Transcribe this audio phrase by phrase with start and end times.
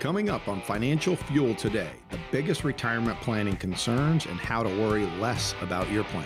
[0.00, 5.04] Coming up on Financial Fuel today, the biggest retirement planning concerns and how to worry
[5.20, 6.24] less about your plan.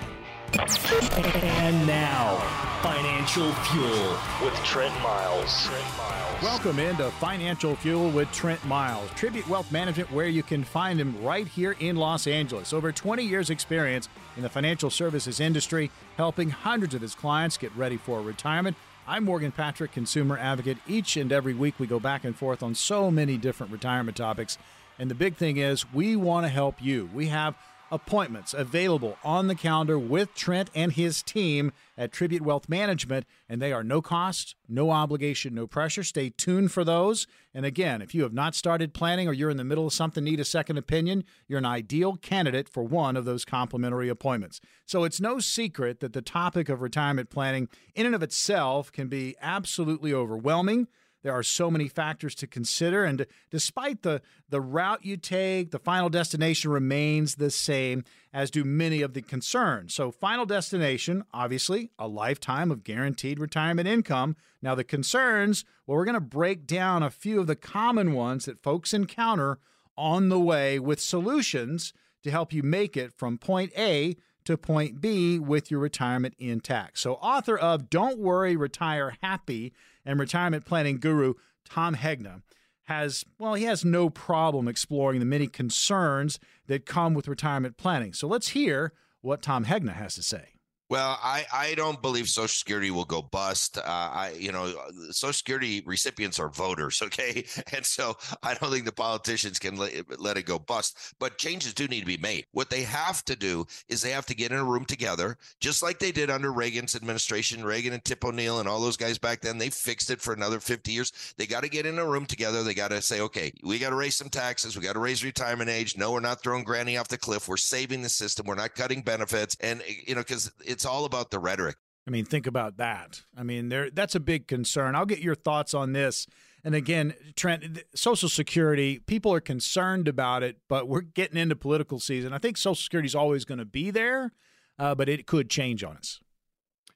[0.54, 2.36] And now,
[2.84, 5.66] Financial Fuel with Trent Miles.
[5.66, 6.42] Trent Miles.
[6.44, 11.20] Welcome into Financial Fuel with Trent Miles, Tribute Wealth Management, where you can find him
[11.20, 12.72] right here in Los Angeles.
[12.72, 17.74] Over 20 years' experience in the financial services industry, helping hundreds of his clients get
[17.74, 18.76] ready for retirement.
[19.06, 20.78] I'm Morgan Patrick, consumer advocate.
[20.88, 24.56] Each and every week, we go back and forth on so many different retirement topics.
[24.98, 27.10] And the big thing is, we want to help you.
[27.12, 27.54] We have
[27.90, 33.62] appointments available on the calendar with Trent and his team at Tribute Wealth Management, and
[33.62, 36.02] they are no cost, no obligation, no pressure.
[36.02, 37.26] Stay tuned for those.
[37.52, 40.24] And again, if you have not started planning or you're in the middle of something,
[40.24, 44.60] need a second opinion, you're an ideal candidate for one of those complimentary appointments.
[44.86, 49.08] So it's no secret that the topic of retirement planning, in and of itself, can
[49.08, 50.88] be absolutely overwhelming.
[51.24, 55.78] There are so many factors to consider, and despite the, the route you take, the
[55.78, 59.94] final destination remains the same, as do many of the concerns.
[59.94, 64.36] So, final destination, obviously, a lifetime of guaranteed retirement income.
[64.60, 68.44] Now, the concerns, well, we're going to break down a few of the common ones
[68.44, 69.58] that folks encounter
[69.96, 75.00] on the way with solutions to help you make it from point A to point
[75.00, 76.98] B with your retirement intact.
[76.98, 79.72] So, author of Don't Worry, Retire Happy
[80.04, 81.34] and retirement planning guru
[81.68, 82.42] Tom Hegna
[82.84, 88.12] has, well, he has no problem exploring the many concerns that come with retirement planning.
[88.12, 90.53] So let's hear what Tom Hegna has to say.
[90.94, 93.78] Well, I, I don't believe Social Security will go bust.
[93.78, 94.72] Uh, I you know
[95.10, 100.20] Social Security recipients are voters, okay, and so I don't think the politicians can let,
[100.20, 100.96] let it go bust.
[101.18, 102.46] But changes do need to be made.
[102.52, 105.82] What they have to do is they have to get in a room together, just
[105.82, 109.40] like they did under Reagan's administration, Reagan and Tip O'Neill and all those guys back
[109.40, 109.58] then.
[109.58, 111.34] They fixed it for another fifty years.
[111.36, 112.62] They got to get in a room together.
[112.62, 114.76] They got to say, okay, we got to raise some taxes.
[114.76, 115.98] We got to raise retirement age.
[115.98, 117.48] No, we're not throwing Granny off the cliff.
[117.48, 118.46] We're saving the system.
[118.46, 121.76] We're not cutting benefits, and you know because it's all about the rhetoric.
[122.06, 123.22] I mean, think about that.
[123.36, 124.94] I mean, there that's a big concern.
[124.94, 126.26] I'll get your thoughts on this.
[126.62, 131.98] And again, Trent, Social Security, people are concerned about it, but we're getting into political
[131.98, 132.32] season.
[132.32, 134.32] I think Social Security is always going to be there,
[134.78, 136.20] uh, but it could change on us.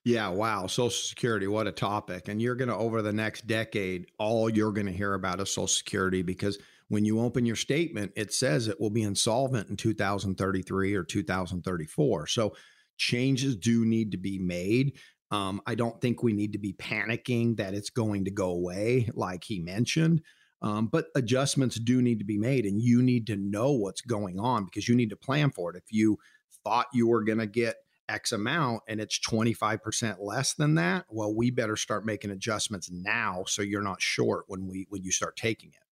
[0.04, 0.66] Yeah, wow.
[0.68, 2.28] Social Security, what a topic.
[2.28, 5.50] And you're going to, over the next decade, all you're going to hear about is
[5.50, 9.76] Social Security because when you open your statement, it says it will be insolvent in
[9.76, 12.26] 2033 or 2034.
[12.26, 12.54] So
[12.98, 14.98] changes do need to be made.
[15.30, 19.08] Um, I don't think we need to be panicking that it's going to go away,
[19.14, 20.22] like he mentioned.
[20.60, 24.40] Um, but adjustments do need to be made, and you need to know what's going
[24.40, 25.76] on because you need to plan for it.
[25.76, 26.18] If you
[26.64, 27.76] thought you were going to get
[28.08, 33.44] X amount and it's 25% less than that, well, we better start making adjustments now
[33.46, 35.87] so you're not short when we when you start taking it.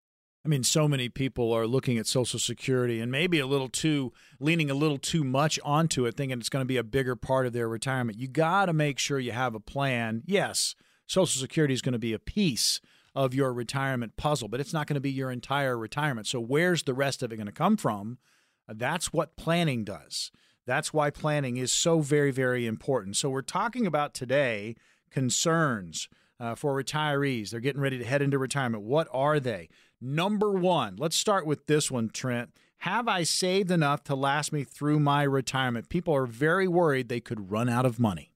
[0.45, 4.13] I mean, so many people are looking at Social Security and maybe a little too
[4.39, 7.47] leaning a little too much onto it, thinking it's going to be a bigger part
[7.47, 8.19] of their retirement.
[8.19, 10.21] You got to make sure you have a plan.
[10.27, 10.75] Yes,
[11.07, 12.79] Social Security is going to be a piece
[13.15, 16.27] of your retirement puzzle, but it's not going to be your entire retirement.
[16.27, 18.19] So, where's the rest of it going to come from?
[18.67, 20.31] That's what planning does.
[20.67, 23.17] That's why planning is so very, very important.
[23.17, 24.75] So, we're talking about today
[25.09, 26.07] concerns
[26.39, 27.49] uh, for retirees.
[27.49, 28.83] They're getting ready to head into retirement.
[28.83, 29.69] What are they?
[30.07, 32.51] Number one, let's start with this one, Trent.
[32.77, 35.89] Have I saved enough to last me through my retirement?
[35.89, 38.31] People are very worried they could run out of money.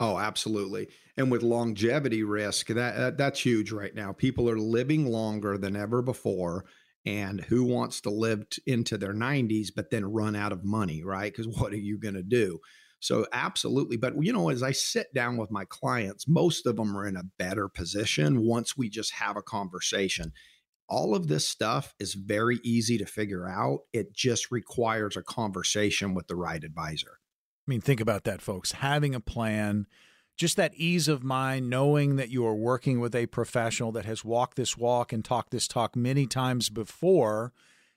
[0.00, 0.88] Oh, absolutely.
[1.18, 4.14] And with longevity risk, that uh, that's huge right now.
[4.14, 6.64] People are living longer than ever before.
[7.04, 11.04] And who wants to live t- into their 90s but then run out of money,
[11.04, 11.30] right?
[11.30, 12.60] Because what are you going to do?
[13.00, 13.98] So, absolutely.
[13.98, 17.18] But, you know, as I sit down with my clients, most of them are in
[17.18, 20.32] a better position once we just have a conversation
[20.88, 23.80] all of this stuff is very easy to figure out.
[23.92, 27.18] It just requires a conversation with the right advisor.
[27.66, 28.72] I mean, think about that, folks.
[28.72, 29.86] Having a plan,
[30.36, 34.24] just that ease of mind, knowing that you are working with a professional that has
[34.24, 37.52] walked this walk and talked this talk many times before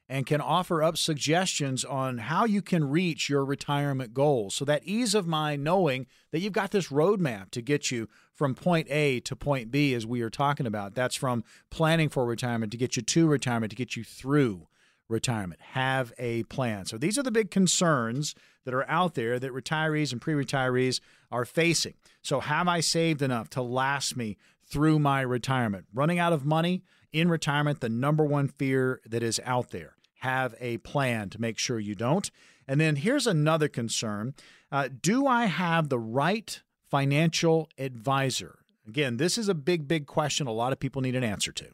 [0.09, 4.56] and can offer up suggestions on how you can reach your retirement goals.
[4.56, 8.56] So that ease of mind knowing that you've got this roadmap to get you from
[8.56, 10.95] point A to point B as we are talking about.
[10.95, 14.68] That's from planning for retirement to get you to retirement to get you through
[15.09, 15.62] retirement.
[15.71, 16.86] Have a plan.
[16.86, 21.00] So these are the big concerns that are out there that retirees and pre-retirees
[21.31, 21.94] are facing.
[22.21, 24.38] So have I saved enough to last me
[24.69, 25.86] through my retirement?
[25.94, 26.83] Running out of money
[27.13, 31.57] in retirement, the number one fear that is out there have a plan to make
[31.57, 32.29] sure you don't.
[32.67, 34.33] And then here's another concern
[34.71, 38.59] uh, Do I have the right financial advisor?
[38.87, 41.67] Again, this is a big, big question a lot of people need an answer to.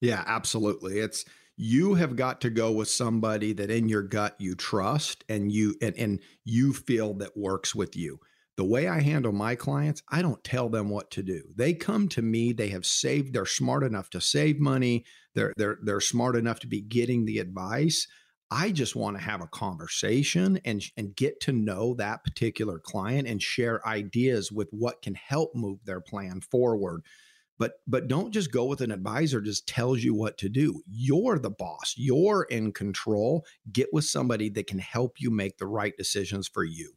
[0.00, 0.98] Yeah, absolutely.
[0.98, 1.24] It's
[1.56, 5.76] you have got to go with somebody that in your gut you trust and you
[5.80, 8.20] and, and you feel that works with you
[8.56, 11.42] the way I handle my clients, I don't tell them what to do.
[11.56, 15.04] They come to me, they have saved, they're smart enough to save money,
[15.34, 18.06] they're they're they're smart enough to be getting the advice.
[18.50, 23.26] I just want to have a conversation and and get to know that particular client
[23.26, 27.02] and share ideas with what can help move their plan forward.
[27.58, 30.82] But but don't just go with an advisor just tells you what to do.
[30.88, 31.94] You're the boss.
[31.96, 33.44] You're in control.
[33.72, 36.94] Get with somebody that can help you make the right decisions for you.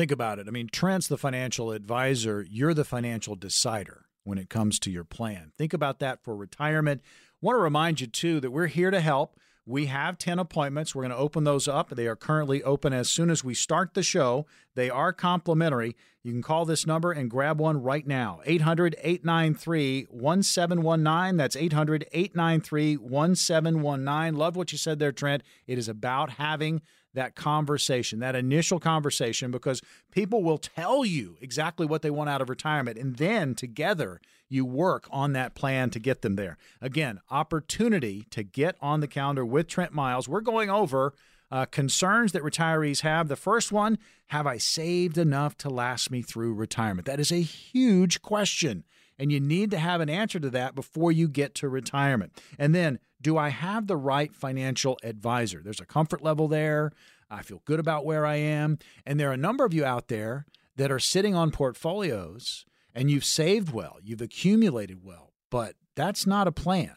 [0.00, 0.48] Think about it.
[0.48, 5.04] I mean, Trent's the financial advisor, you're the financial decider when it comes to your
[5.04, 5.52] plan.
[5.58, 7.02] Think about that for retirement.
[7.42, 9.38] Want to remind you, too, that we're here to help.
[9.66, 10.94] We have 10 appointments.
[10.94, 11.90] We're going to open those up.
[11.90, 14.46] They are currently open as soon as we start the show.
[14.74, 15.96] They are complimentary.
[16.22, 21.36] You can call this number and grab one right now 800 893 1719.
[21.36, 24.38] That's 800 893 1719.
[24.38, 25.42] Love what you said there, Trent.
[25.66, 26.80] It is about having
[27.14, 32.40] that conversation, that initial conversation, because people will tell you exactly what they want out
[32.40, 32.98] of retirement.
[32.98, 36.56] And then together you work on that plan to get them there.
[36.80, 40.28] Again, opportunity to get on the calendar with Trent Miles.
[40.28, 41.14] We're going over
[41.50, 43.28] uh, concerns that retirees have.
[43.28, 43.98] The first one
[44.28, 47.06] Have I saved enough to last me through retirement?
[47.06, 48.84] That is a huge question.
[49.18, 52.32] And you need to have an answer to that before you get to retirement.
[52.58, 55.60] And then, do I have the right financial advisor?
[55.62, 56.92] There's a comfort level there.
[57.30, 58.78] I feel good about where I am.
[59.06, 60.46] And there are a number of you out there
[60.76, 62.64] that are sitting on portfolios
[62.94, 66.96] and you've saved well, you've accumulated well, but that's not a plan.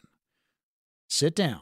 [1.07, 1.61] Sit down,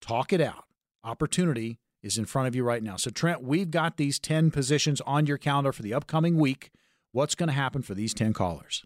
[0.00, 0.64] talk it out.
[1.02, 2.96] Opportunity is in front of you right now.
[2.96, 6.70] So, Trent, we've got these 10 positions on your calendar for the upcoming week.
[7.12, 8.84] What's going to happen for these 10 callers?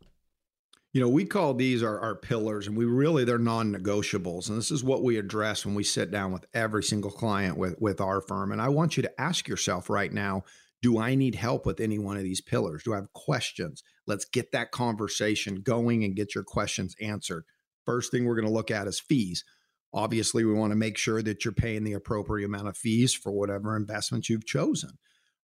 [0.92, 4.48] You know, we call these our, our pillars, and we really they're non-negotiables.
[4.48, 7.76] And this is what we address when we sit down with every single client with
[7.78, 8.52] with our firm.
[8.52, 10.44] And I want you to ask yourself right now,
[10.80, 12.84] do I need help with any one of these pillars?
[12.84, 13.82] Do I have questions?
[14.06, 17.44] Let's get that conversation going and get your questions answered.
[17.84, 19.44] First thing we're going to look at is fees.
[19.92, 23.32] Obviously, we want to make sure that you're paying the appropriate amount of fees for
[23.32, 24.90] whatever investments you've chosen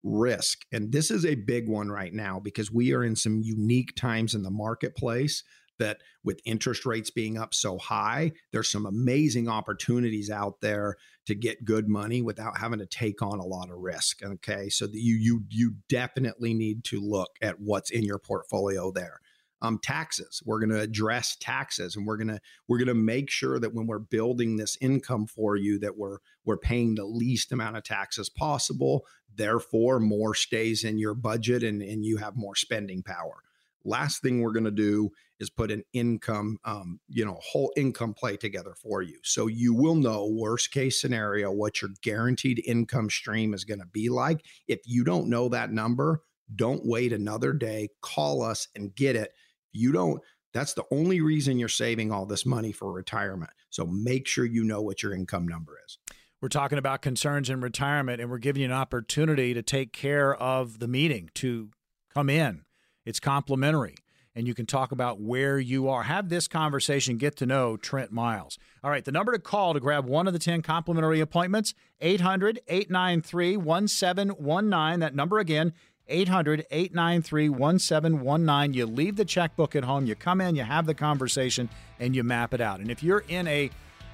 [0.04, 0.66] risk.
[0.72, 4.34] And this is a big one right now because we are in some unique times
[4.34, 5.44] in the marketplace
[5.80, 10.96] that with interest rates being up so high, there's some amazing opportunities out there
[11.26, 14.24] to get good money without having to take on a lot of risk.
[14.24, 14.70] Okay.
[14.70, 19.22] So you you you definitely need to look at what's in your portfolio there
[19.62, 20.42] um, taxes.
[20.46, 23.74] We're going to address taxes, and we're going to we're going to make sure that
[23.74, 27.84] when we're building this income for you, that we're we're paying the least amount of
[27.84, 29.06] taxes possible.
[29.34, 33.44] Therefore, more stays in your budget, and and you have more spending power.
[33.84, 35.10] Last thing we're going to do
[35.40, 39.18] is put an income, um, you know, whole income play together for you.
[39.24, 43.88] So you will know worst case scenario what your guaranteed income stream is going to
[43.88, 44.46] be like.
[44.68, 46.22] If you don't know that number,
[46.56, 47.90] don't wait another day.
[48.02, 49.34] Call us and get it
[49.72, 50.22] you don't,
[50.54, 53.52] that's the only reason you're saving all this money for retirement.
[53.70, 55.98] So make sure you know what your income number is.
[56.42, 60.34] We're talking about concerns in retirement, and we're giving you an opportunity to take care
[60.36, 61.70] of the meeting, to
[62.14, 62.64] come in.
[63.06, 63.96] It's complimentary,
[64.34, 66.04] and you can talk about where you are.
[66.04, 68.58] Have this conversation, get to know Trent Miles.
[68.84, 72.60] All right, the number to call to grab one of the 10 complimentary appointments 800
[72.68, 75.00] 893 1719.
[75.00, 75.74] That number again,
[76.12, 78.74] 800 893 1719.
[78.74, 82.24] You leave the checkbook at home, you come in, you have the conversation, and you
[82.24, 82.80] map it out.
[82.80, 83.72] And if you're in a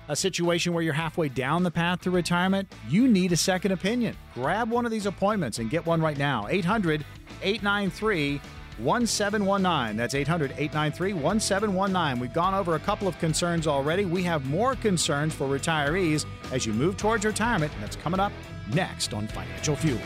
[0.09, 4.15] a situation where you're halfway down the path to retirement, you need a second opinion.
[4.33, 6.47] Grab one of these appointments and get one right now.
[6.47, 7.03] 800
[7.41, 8.39] 893
[8.77, 9.97] 1719.
[9.97, 12.21] That's 800 893 1719.
[12.21, 14.05] We've gone over a couple of concerns already.
[14.05, 18.31] We have more concerns for retirees as you move towards retirement, and that's coming up
[18.73, 19.99] next on Financial Fuel.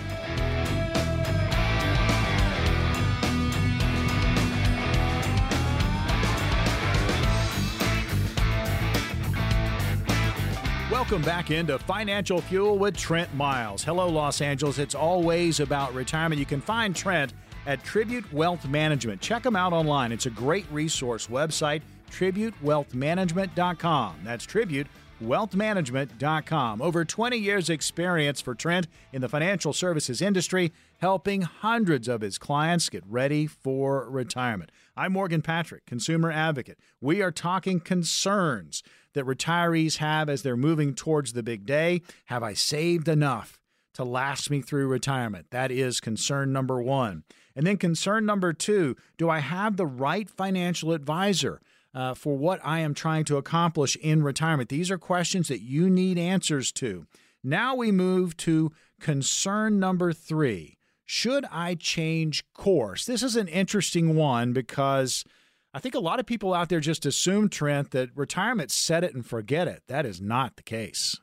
[11.11, 13.83] Welcome back into Financial Fuel with Trent Miles.
[13.83, 14.79] Hello, Los Angeles.
[14.79, 16.39] It's always about retirement.
[16.39, 17.33] You can find Trent
[17.65, 19.19] at Tribute Wealth Management.
[19.19, 20.13] Check them out online.
[20.13, 24.19] It's a great resource website, tributewealthmanagement.com.
[24.23, 26.81] That's tributewealthmanagement.com.
[26.81, 32.37] Over 20 years' experience for Trent in the financial services industry, helping hundreds of his
[32.37, 34.71] clients get ready for retirement.
[34.95, 36.79] I'm Morgan Patrick, consumer advocate.
[37.01, 38.81] We are talking concerns
[39.13, 42.01] that retirees have as they're moving towards the big day.
[42.25, 43.59] Have I saved enough
[43.93, 45.47] to last me through retirement?
[45.51, 47.23] That is concern number one.
[47.55, 51.61] And then concern number two do I have the right financial advisor?
[51.93, 54.69] uh, for what I am trying to accomplish in retirement?
[54.69, 57.05] These are questions that you need answers to.
[57.43, 60.77] Now we move to concern number three.
[61.05, 63.05] Should I change course?
[63.05, 65.25] This is an interesting one because
[65.73, 69.13] I think a lot of people out there just assume, Trent, that retirement set it
[69.13, 69.83] and forget it.
[69.87, 71.17] That is not the case.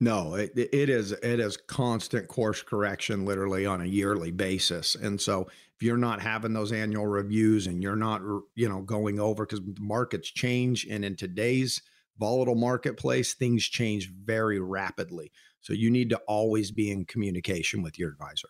[0.00, 4.94] No, it, it is it is constant course correction literally on a yearly basis.
[4.94, 5.42] And so
[5.74, 8.22] if you're not having those annual reviews and you're not
[8.54, 11.82] you know going over cuz markets change and in today's
[12.18, 15.30] volatile marketplace things change very rapidly.
[15.60, 18.48] So you need to always be in communication with your advisor.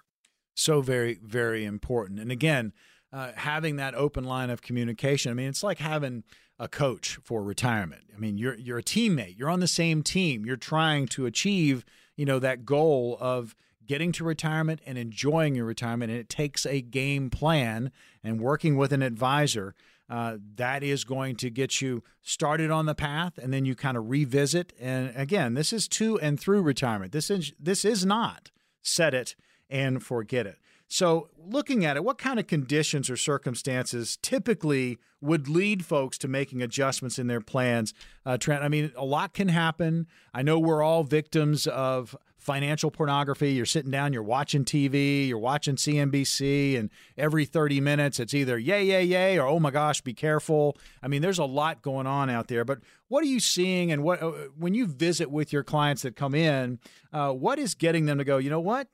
[0.54, 2.20] So very very important.
[2.20, 2.72] And again,
[3.12, 5.30] uh, having that open line of communication.
[5.30, 6.24] I mean, it's like having
[6.58, 8.02] a coach for retirement.
[8.14, 9.38] I mean, you're you're a teammate.
[9.38, 10.44] You're on the same team.
[10.44, 11.84] You're trying to achieve,
[12.16, 13.54] you know, that goal of
[13.86, 16.12] getting to retirement and enjoying your retirement.
[16.12, 17.90] And it takes a game plan
[18.22, 19.74] and working with an advisor.
[20.08, 23.96] Uh, that is going to get you started on the path, and then you kind
[23.96, 24.72] of revisit.
[24.80, 27.12] And again, this is to and through retirement.
[27.12, 28.50] This is this is not
[28.82, 29.34] set it
[29.68, 30.58] and forget it.
[30.92, 36.26] So, looking at it, what kind of conditions or circumstances typically would lead folks to
[36.26, 37.94] making adjustments in their plans?
[38.26, 40.08] Uh, Trent, I mean, a lot can happen.
[40.34, 43.52] I know we're all victims of financial pornography.
[43.52, 48.58] You're sitting down, you're watching TV, you're watching CNBC, and every 30 minutes it's either
[48.58, 50.76] yay, yay, yay, or oh my gosh, be careful.
[51.04, 52.64] I mean, there's a lot going on out there.
[52.64, 56.16] But what are you seeing, and what uh, when you visit with your clients that
[56.16, 56.80] come in,
[57.12, 58.38] uh, what is getting them to go?
[58.38, 58.88] You know what?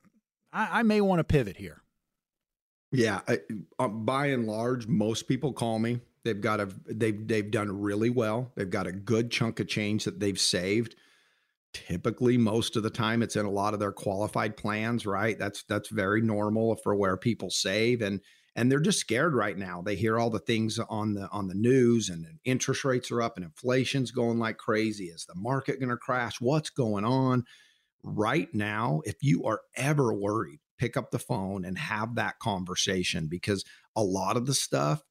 [0.53, 1.83] I, I may want to pivot here.
[2.93, 3.41] Yeah, I,
[3.79, 6.01] uh, by and large, most people call me.
[6.25, 8.53] They've got a they've they've done really well.
[8.57, 10.97] They've got a good chunk of change that they've saved.
[11.73, 15.07] Typically, most of the time, it's in a lot of their qualified plans.
[15.07, 15.39] Right?
[15.39, 18.21] That's that's very normal for where people save and
[18.57, 19.83] and they're just scared right now.
[19.83, 23.37] They hear all the things on the on the news, and interest rates are up,
[23.37, 25.07] and inflation's going like crazy.
[25.07, 26.41] Is the market going to crash?
[26.41, 27.45] What's going on?
[28.03, 33.29] Right now, if you are ever worried pick up the phone and have that conversation
[33.29, 33.65] because
[33.95, 35.03] a lot of the stuff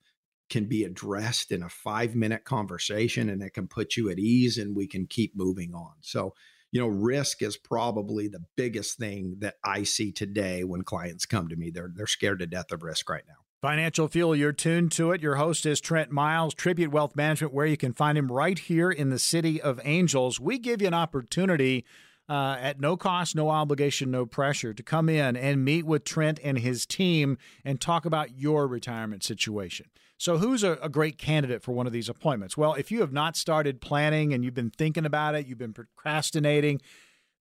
[0.50, 4.58] can be addressed in a five minute conversation and it can put you at ease
[4.58, 5.94] and we can keep moving on.
[6.02, 6.34] So,
[6.72, 11.48] you know, risk is probably the biggest thing that I see today when clients come
[11.48, 11.72] to me.
[11.72, 13.36] They're they're scared to death of risk right now.
[13.62, 15.22] Financial Fuel, you're tuned to it.
[15.22, 18.92] Your host is Trent Miles, Tribute Wealth Management, where you can find him right here
[18.92, 20.40] in the city of Angels.
[20.40, 21.86] We give you an opportunity
[22.28, 26.40] uh, at no cost, no obligation, no pressure to come in and meet with Trent
[26.44, 29.88] and his team and talk about your retirement situation.
[30.18, 32.56] So, who's a, a, great candidate for one of these appointments?
[32.56, 35.74] Well, if you have not started planning and you've been thinking about it, you've been
[35.74, 36.80] procrastinating,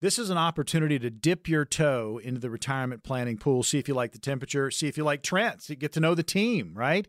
[0.01, 3.87] this is an opportunity to dip your toe into the retirement planning pool, see if
[3.87, 6.23] you like the temperature, see if you like Trent, so you get to know the
[6.23, 7.07] team, right?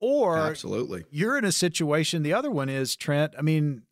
[0.00, 2.22] Or absolutely, you're in a situation.
[2.22, 3.34] The other one is Trent.
[3.38, 3.82] I mean,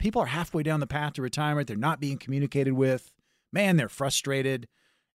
[0.00, 1.68] people are halfway down the path to retirement.
[1.68, 3.12] They're not being communicated with.
[3.52, 4.66] Man, they're frustrated.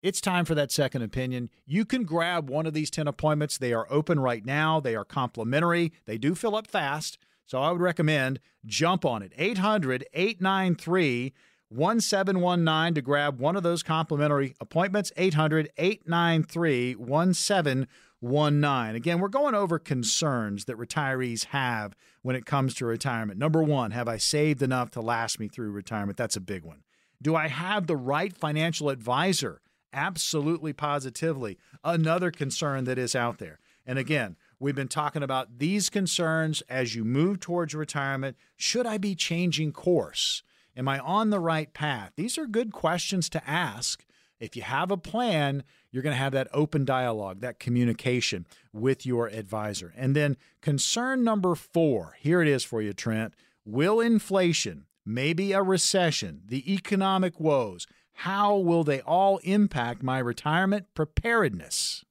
[0.02, 1.50] It's time for that second opinion.
[1.66, 3.58] You can grab one of these 10 appointments.
[3.58, 7.18] They are open right now, they are complimentary, they do fill up fast.
[7.48, 9.34] So I would recommend jump on it.
[9.38, 11.34] 800 893
[11.70, 15.12] 1719 to grab one of those complimentary appointments.
[15.18, 17.88] 800 893 1719.
[18.22, 23.40] Again, we're going over concerns that retirees have when it comes to retirement.
[23.40, 26.18] Number one, have I saved enough to last me through retirement?
[26.18, 26.84] That's a big one.
[27.22, 29.62] Do I have the right financial advisor?
[29.94, 31.58] Absolutely, positively.
[31.84, 33.60] Another concern that is out there.
[33.86, 38.36] And again, we've been talking about these concerns as you move towards retirement.
[38.58, 40.44] Should I be changing course?
[40.76, 42.12] Am I on the right path?
[42.16, 44.06] These are good questions to ask.
[44.40, 49.06] If you have a plan, you're going to have that open dialogue, that communication with
[49.06, 49.94] your advisor.
[49.96, 53.34] And then concern number four here it is for you, Trent.
[53.66, 57.88] Will inflation, maybe a recession, the economic woes,
[58.20, 62.06] how will they all impact my retirement preparedness?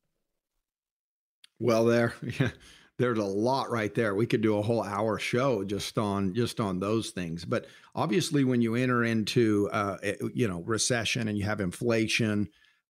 [1.59, 2.15] Well, there,
[2.99, 4.15] there's a lot right there.
[4.15, 7.45] We could do a whole hour show just on just on those things.
[7.45, 12.49] But obviously, when you enter into uh, eh, you know recession and you have inflation,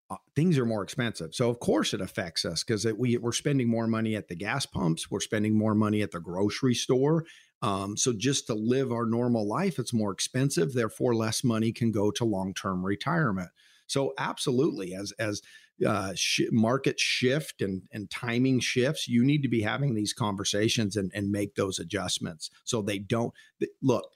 [0.09, 1.35] uh, things are more expensive.
[1.35, 4.65] So of course it affects us because we we're spending more money at the gas
[4.65, 7.25] pumps, we're spending more money at the grocery store.
[7.61, 10.73] Um, so just to live our normal life, it's more expensive.
[10.73, 13.49] Therefore, less money can go to long term retirement.
[13.85, 15.41] So absolutely, as as
[15.85, 20.95] uh, sh- market shift and and timing shifts, you need to be having these conversations
[20.95, 23.33] and and make those adjustments so they don't
[23.81, 24.09] look.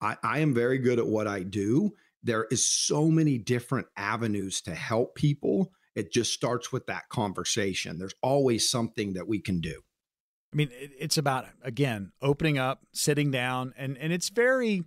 [0.00, 4.62] I, I am very good at what I do there is so many different avenues
[4.62, 5.70] to help people.
[5.94, 7.98] It just starts with that conversation.
[7.98, 9.82] There's always something that we can do.
[10.52, 14.82] I mean, it's about again opening up, sitting down, and and it's very.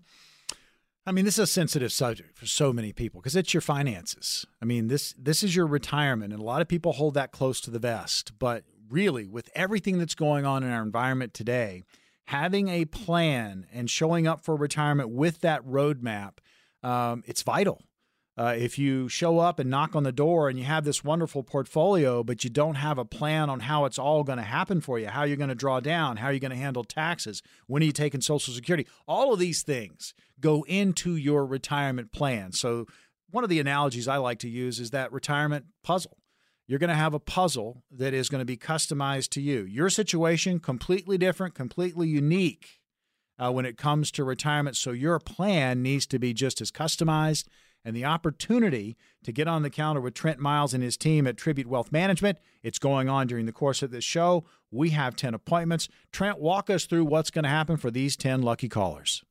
[1.07, 4.45] I mean, this is a sensitive subject for so many people because it's your finances.
[4.61, 7.61] I mean, this this is your retirement, and a lot of people hold that close
[7.61, 8.33] to the vest.
[8.37, 11.83] But really, with everything that's going on in our environment today,
[12.25, 16.39] having a plan and showing up for retirement with that roadmap,
[16.83, 17.81] um, it's vital.
[18.37, 21.41] Uh, if you show up and knock on the door and you have this wonderful
[21.41, 24.99] portfolio, but you don't have a plan on how it's all going to happen for
[24.99, 27.87] you, how you're going to draw down, how you're going to handle taxes, when are
[27.87, 32.51] you taking Social Security, all of these things go into your retirement plan.
[32.51, 32.85] So,
[33.29, 36.17] one of the analogies I like to use is that retirement puzzle.
[36.65, 39.63] You're going to have a puzzle that is going to be customized to you.
[39.63, 42.79] Your situation, completely different, completely unique
[43.37, 44.77] uh, when it comes to retirement.
[44.77, 47.45] So, your plan needs to be just as customized
[47.87, 51.37] and the opportunity to get on the counter with Trent Miles and his team at
[51.37, 52.37] Tribute Wealth Management.
[52.61, 54.43] It's going on during the course of this show.
[54.69, 55.87] We have 10 appointments.
[56.11, 59.23] Trent, walk us through what's going to happen for these 10 lucky callers.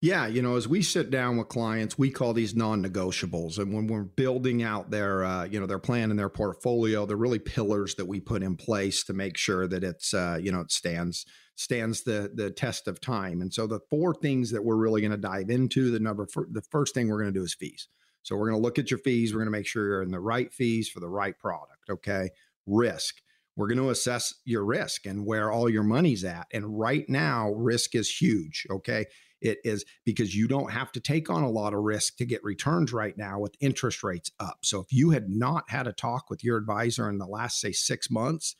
[0.00, 3.88] Yeah, you know, as we sit down with clients, we call these non-negotiables, and when
[3.88, 7.96] we're building out their, uh, you know, their plan and their portfolio, they're really pillars
[7.96, 11.24] that we put in place to make sure that it's, uh, you know, it stands
[11.56, 13.40] stands the the test of time.
[13.40, 16.46] And so the four things that we're really going to dive into, the number for,
[16.50, 17.88] the first thing we're going to do is fees.
[18.22, 19.32] So we're going to look at your fees.
[19.32, 21.90] We're going to make sure you're in the right fees for the right product.
[21.90, 22.30] Okay,
[22.66, 23.16] risk.
[23.56, 26.46] We're going to assess your risk and where all your money's at.
[26.52, 28.66] And right now, risk is huge.
[28.70, 29.06] Okay.
[29.40, 32.44] It is because you don't have to take on a lot of risk to get
[32.44, 34.58] returns right now with interest rates up.
[34.62, 37.72] So if you had not had a talk with your advisor in the last, say,
[37.72, 38.56] six months,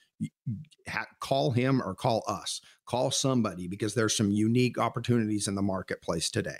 [1.20, 6.30] call him or call us, call somebody because there's some unique opportunities in the marketplace
[6.30, 6.58] today.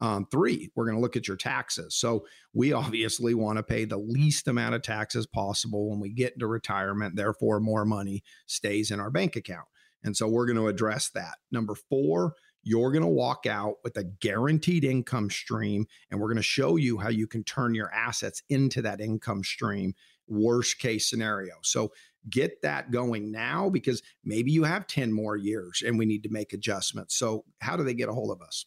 [0.00, 1.96] Um, three, we're going to look at your taxes.
[1.96, 6.34] So we obviously want to pay the least amount of taxes possible when we get
[6.34, 7.16] into retirement.
[7.16, 9.66] Therefore, more money stays in our bank account.
[10.04, 11.38] And so we're going to address that.
[11.50, 16.36] Number four, you're going to walk out with a guaranteed income stream, and we're going
[16.36, 19.94] to show you how you can turn your assets into that income stream,
[20.26, 21.54] worst case scenario.
[21.62, 21.92] So
[22.28, 26.30] get that going now because maybe you have 10 more years and we need to
[26.30, 27.16] make adjustments.
[27.16, 28.66] So, how do they get a hold of us?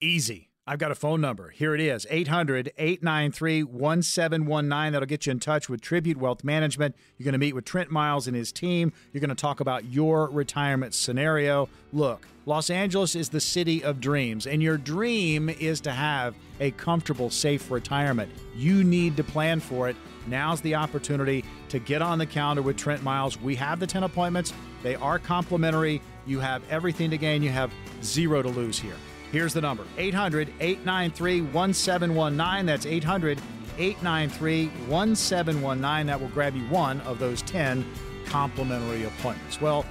[0.00, 0.50] Easy.
[0.68, 1.48] I've got a phone number.
[1.48, 4.92] Here it is 800 893 1719.
[4.92, 6.94] That'll get you in touch with Tribute Wealth Management.
[7.16, 8.92] You're going to meet with Trent Miles and his team.
[9.10, 11.70] You're going to talk about your retirement scenario.
[11.94, 16.70] Look, Los Angeles is the city of dreams, and your dream is to have a
[16.72, 18.30] comfortable, safe retirement.
[18.54, 19.96] You need to plan for it.
[20.26, 23.40] Now's the opportunity to get on the calendar with Trent Miles.
[23.40, 24.52] We have the 10 appointments,
[24.82, 26.02] they are complimentary.
[26.26, 28.96] You have everything to gain, you have zero to lose here.
[29.32, 32.66] Here's the number 800 893 1719.
[32.66, 33.38] That's 800
[33.78, 36.06] 893 1719.
[36.06, 37.84] That will grab you one of those 10
[38.26, 39.60] complimentary appointments.
[39.60, 39.84] Well,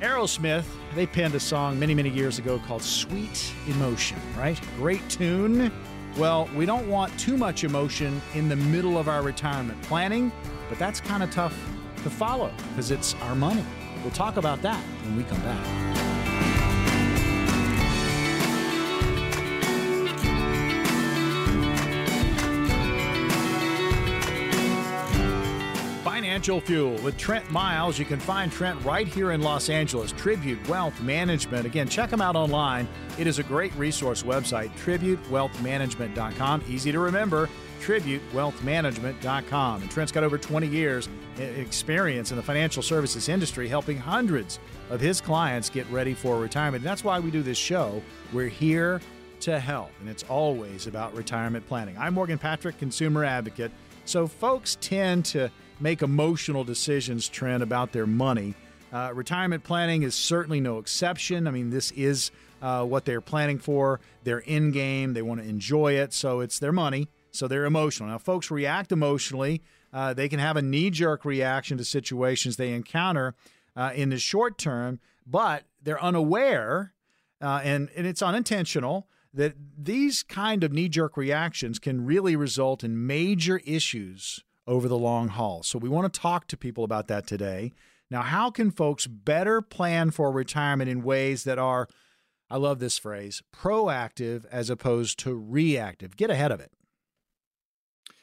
[0.00, 4.58] Aerosmith, they penned a song many, many years ago called Sweet Emotion, right?
[4.76, 5.70] Great tune.
[6.16, 10.32] Well, we don't want too much emotion in the middle of our retirement planning,
[10.68, 11.56] but that's kind of tough
[12.02, 13.64] to follow because it's our money.
[14.02, 16.09] We'll talk about that when we come back.
[26.40, 27.98] Fuel with Trent Miles.
[27.98, 30.10] You can find Trent right here in Los Angeles.
[30.12, 31.66] Tribute Wealth Management.
[31.66, 32.88] Again, check them out online.
[33.18, 36.64] It is a great resource website, tributewealthmanagement.com.
[36.66, 37.50] Easy to remember,
[37.82, 39.82] tributewealthmanagement.com.
[39.82, 44.98] And Trent's got over 20 years experience in the financial services industry, helping hundreds of
[44.98, 46.82] his clients get ready for retirement.
[46.82, 48.02] And that's why we do this show.
[48.32, 49.02] We're here
[49.40, 51.98] to help, and it's always about retirement planning.
[51.98, 53.72] I'm Morgan Patrick, consumer advocate.
[54.06, 58.54] So folks tend to make emotional decisions, Trent, about their money.
[58.92, 61.46] Uh, retirement planning is certainly no exception.
[61.46, 64.00] I mean, this is uh, what they're planning for.
[64.24, 68.08] They're in game, they want to enjoy it, so it's their money, so they're emotional.
[68.08, 69.62] Now, folks react emotionally.
[69.92, 73.34] Uh, they can have a knee jerk reaction to situations they encounter
[73.76, 76.92] uh, in the short term, but they're unaware,
[77.40, 82.82] uh, and, and it's unintentional that these kind of knee jerk reactions can really result
[82.82, 85.64] in major issues over the long haul.
[85.64, 87.72] So we want to talk to people about that today.
[88.08, 91.88] Now, how can folks better plan for retirement in ways that are,
[92.48, 96.16] I love this phrase, proactive as opposed to reactive?
[96.16, 96.70] Get ahead of it.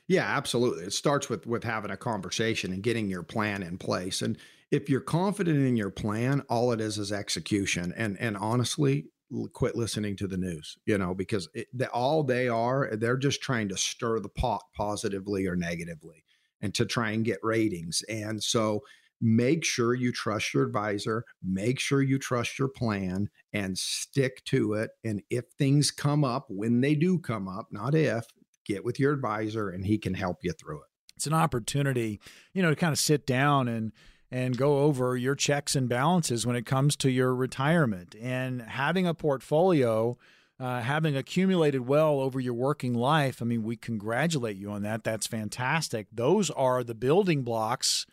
[0.07, 0.85] Yeah, absolutely.
[0.85, 4.21] It starts with with having a conversation and getting your plan in place.
[4.21, 4.37] And
[4.71, 7.93] if you're confident in your plan, all it is is execution.
[7.97, 9.07] And and honestly,
[9.51, 13.67] quit listening to the news, you know, because it, all they are, they're just trying
[13.67, 16.23] to stir the pot positively or negatively
[16.61, 18.03] and to try and get ratings.
[18.09, 18.81] And so
[19.19, 24.73] make sure you trust your advisor, make sure you trust your plan and stick to
[24.73, 24.91] it.
[25.03, 28.25] And if things come up, when they do come up, not if,
[28.65, 30.87] get with your advisor and he can help you through it.
[31.15, 32.19] It's an opportunity,
[32.53, 33.91] you know, to kind of sit down and
[34.29, 39.07] and go over your checks and balances when it comes to your retirement and having
[39.07, 40.17] a portfolio
[40.59, 43.41] uh, having accumulated well over your working life.
[43.41, 45.03] I mean, we congratulate you on that.
[45.03, 46.07] That's fantastic.
[46.11, 48.05] Those are the building blocks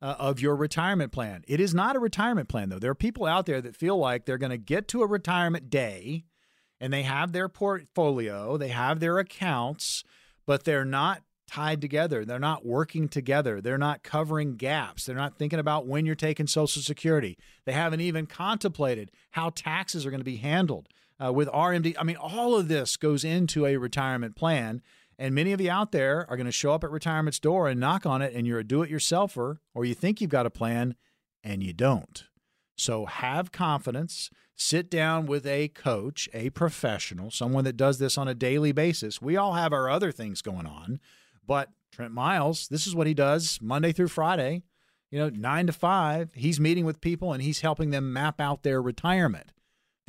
[0.00, 1.44] uh, of your retirement plan.
[1.46, 2.78] It is not a retirement plan, though.
[2.78, 5.68] There are people out there that feel like they're going to get to a retirement
[5.68, 6.24] day
[6.80, 10.02] and they have their portfolio, they have their accounts,
[10.46, 12.24] but they're not tied together.
[12.24, 13.60] They're not working together.
[13.60, 15.04] They're not covering gaps.
[15.04, 17.36] They're not thinking about when you're taking Social Security.
[17.66, 20.88] They haven't even contemplated how taxes are going to be handled
[21.22, 21.94] uh, with RMD.
[21.98, 24.82] I mean, all of this goes into a retirement plan.
[25.18, 27.78] And many of you out there are going to show up at retirement's door and
[27.78, 30.50] knock on it, and you're a do it yourselfer, or you think you've got a
[30.50, 30.94] plan
[31.44, 32.24] and you don't.
[32.76, 34.30] So have confidence.
[34.56, 39.20] Sit down with a coach, a professional, someone that does this on a daily basis.
[39.20, 41.00] We all have our other things going on,
[41.46, 44.62] but Trent Miles, this is what he does Monday through Friday,
[45.10, 46.32] you know, nine to five.
[46.34, 49.50] He's meeting with people and he's helping them map out their retirement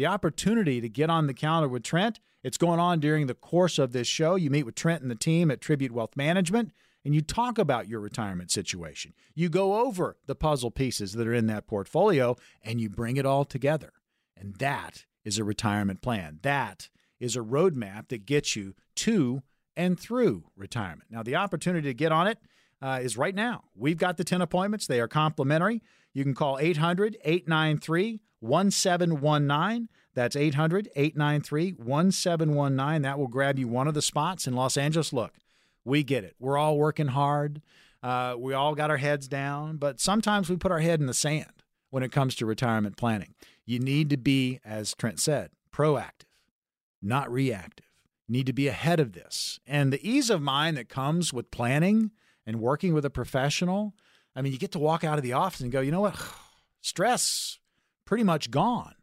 [0.01, 2.19] the opportunity to get on the calendar with Trent.
[2.43, 4.33] It's going on during the course of this show.
[4.33, 6.71] You meet with Trent and the team at Tribute Wealth Management
[7.05, 9.13] and you talk about your retirement situation.
[9.35, 13.27] You go over the puzzle pieces that are in that portfolio and you bring it
[13.27, 13.93] all together.
[14.35, 16.39] And that is a retirement plan.
[16.41, 19.43] That is a roadmap that gets you to
[19.77, 21.11] and through retirement.
[21.11, 22.39] Now, the opportunity to get on it
[22.81, 23.65] uh, is right now.
[23.75, 25.83] We've got the 10 appointments, they are complimentary.
[26.13, 29.89] You can call 800 893 1719.
[30.13, 33.01] That's 800 893 1719.
[33.03, 35.13] That will grab you one of the spots in Los Angeles.
[35.13, 35.33] Look,
[35.85, 36.35] we get it.
[36.39, 37.61] We're all working hard.
[38.03, 41.13] Uh, we all got our heads down, but sometimes we put our head in the
[41.13, 41.51] sand
[41.91, 43.35] when it comes to retirement planning.
[43.65, 46.25] You need to be, as Trent said, proactive,
[47.01, 47.85] not reactive.
[48.27, 49.59] You need to be ahead of this.
[49.67, 52.11] And the ease of mind that comes with planning
[52.45, 53.93] and working with a professional,
[54.35, 56.15] I mean, you get to walk out of the office and go, you know what?
[56.81, 57.59] Stress
[58.05, 58.95] pretty much gone.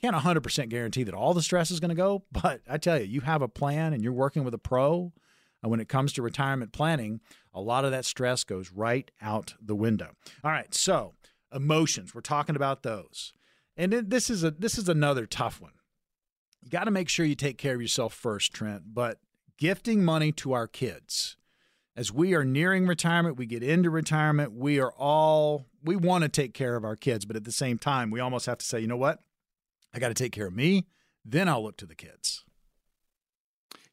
[0.00, 3.04] Can't 100% guarantee that all the stress is going to go, but I tell you,
[3.04, 5.12] you have a plan and you're working with a pro.
[5.60, 7.20] And when it comes to retirement planning,
[7.52, 10.12] a lot of that stress goes right out the window.
[10.44, 11.14] All right, so
[11.52, 13.32] emotions, we're talking about those.
[13.76, 15.72] And this is a this is another tough one.
[16.62, 19.18] You got to make sure you take care of yourself first, Trent, but
[19.56, 21.36] gifting money to our kids
[21.98, 26.28] as we are nearing retirement, we get into retirement, we are all, we want to
[26.28, 28.78] take care of our kids, but at the same time, we almost have to say,
[28.78, 29.18] you know what?
[29.92, 30.86] I got to take care of me,
[31.24, 32.44] then I'll look to the kids.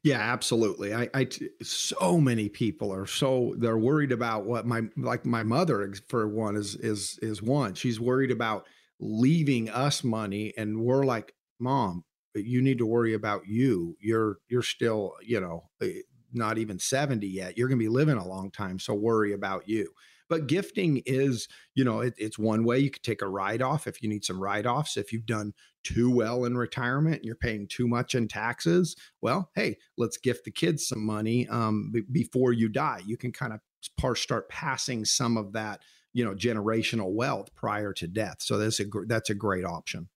[0.04, 0.94] Yeah, absolutely.
[0.94, 1.26] I, I,
[1.62, 6.54] so many people are so they're worried about what my like my mother for one
[6.54, 7.74] is is is one.
[7.74, 8.66] She's worried about
[9.00, 12.04] leaving us money, and we're like, Mom,
[12.36, 13.96] you need to worry about you.
[14.00, 17.56] You're you're still you know eh, not even 70 yet.
[17.56, 18.78] You're going to be living a long time.
[18.78, 19.92] So worry about you.
[20.28, 23.86] But gifting is, you know, it, it's one way you could take a write off
[23.86, 24.96] if you need some write offs.
[24.96, 25.52] If you've done
[25.84, 30.44] too well in retirement and you're paying too much in taxes, well, hey, let's gift
[30.44, 33.02] the kids some money um, b- before you die.
[33.06, 33.60] You can kind of
[34.18, 38.38] start passing some of that, you know, generational wealth prior to death.
[38.40, 40.08] So that's a that's a great option.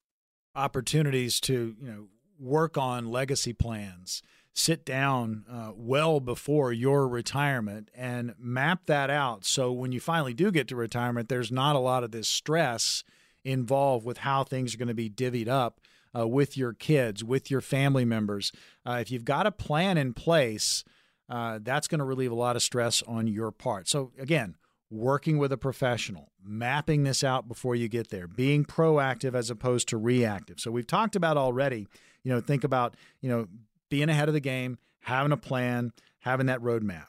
[0.57, 2.07] Opportunities to you know
[2.41, 9.45] work on legacy plans sit down uh, well before your retirement and map that out.
[9.45, 13.05] So when you finally do get to retirement, there's not a lot of this stress
[13.45, 15.81] involved with how things are going to be divvied up
[16.17, 18.53] uh, with your kids, with your family members.
[18.85, 20.85] Uh, if you've got a plan in place,
[21.29, 23.89] uh, that's going to relieve a lot of stress on your part.
[23.89, 24.57] So again,
[24.91, 29.89] working with a professional, mapping this out before you get there, being proactive as opposed
[29.89, 30.59] to reactive.
[30.59, 31.87] So we've talked about already,
[32.25, 33.47] you know, think about, you know,
[33.91, 37.07] being ahead of the game, having a plan, having that roadmap.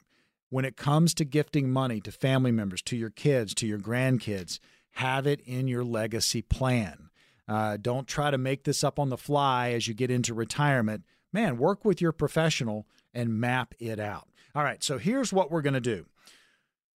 [0.50, 4.58] When it comes to gifting money to family members, to your kids, to your grandkids,
[4.96, 7.08] have it in your legacy plan.
[7.48, 11.04] Uh, don't try to make this up on the fly as you get into retirement.
[11.32, 14.28] Man, work with your professional and map it out.
[14.54, 16.04] All right, so here's what we're going to do.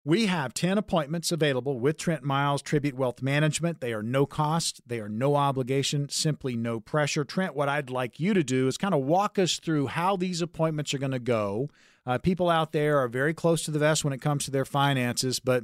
[0.06, 3.80] We have 10 appointments available with Trent Miles Tribute Wealth Management.
[3.80, 7.24] They are no cost, they are no obligation, simply no pressure.
[7.24, 10.42] Trent, what I'd like you to do is kind of walk us through how these
[10.42, 11.70] appointments are going to go.
[12.06, 14.66] Uh, people out there are very close to the vest when it comes to their
[14.66, 15.64] finances, but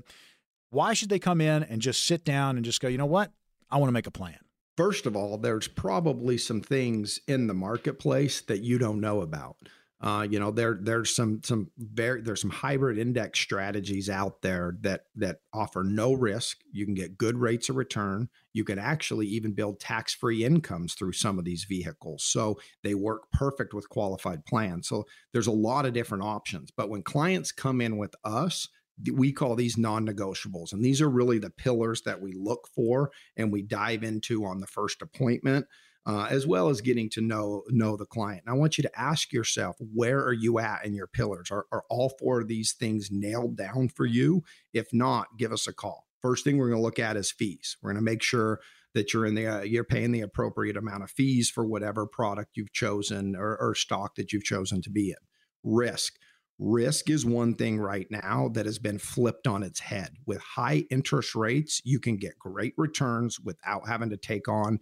[0.69, 3.34] why should they come in and just sit down and just go, you know what?
[3.69, 4.39] I want to make a plan.
[4.78, 9.58] First of all, there's probably some things in the marketplace that you don't know about
[10.02, 14.78] Uh, you know, there there's some some very there's some hybrid index strategies out there
[14.80, 16.60] that that offer no risk.
[16.72, 18.30] You can get good rates of return.
[18.54, 22.24] You can actually even build tax-free incomes through some of these vehicles.
[22.24, 24.88] So they work perfect with qualified plans.
[24.88, 26.72] So there's a lot of different options.
[26.72, 28.70] But when clients come in with us,
[29.14, 33.52] we call these non-negotiables and these are really the pillars that we look for and
[33.52, 35.66] we dive into on the first appointment
[36.06, 38.44] uh, as well as getting to know know the client.
[38.46, 41.52] And I want you to ask yourself, where are you at in your pillars?
[41.52, 44.44] Are, are all four of these things nailed down for you?
[44.74, 46.08] If not, give us a call.
[46.22, 47.78] First thing we're going to look at is fees.
[47.82, 48.60] We're going to make sure
[48.94, 52.58] that you're in the uh, you're paying the appropriate amount of fees for whatever product
[52.58, 55.18] you've chosen or, or stock that you've chosen to be in.
[55.64, 56.16] Risk.
[56.58, 60.10] Risk is one thing right now that has been flipped on its head.
[60.26, 64.80] With high interest rates, you can get great returns without having to take on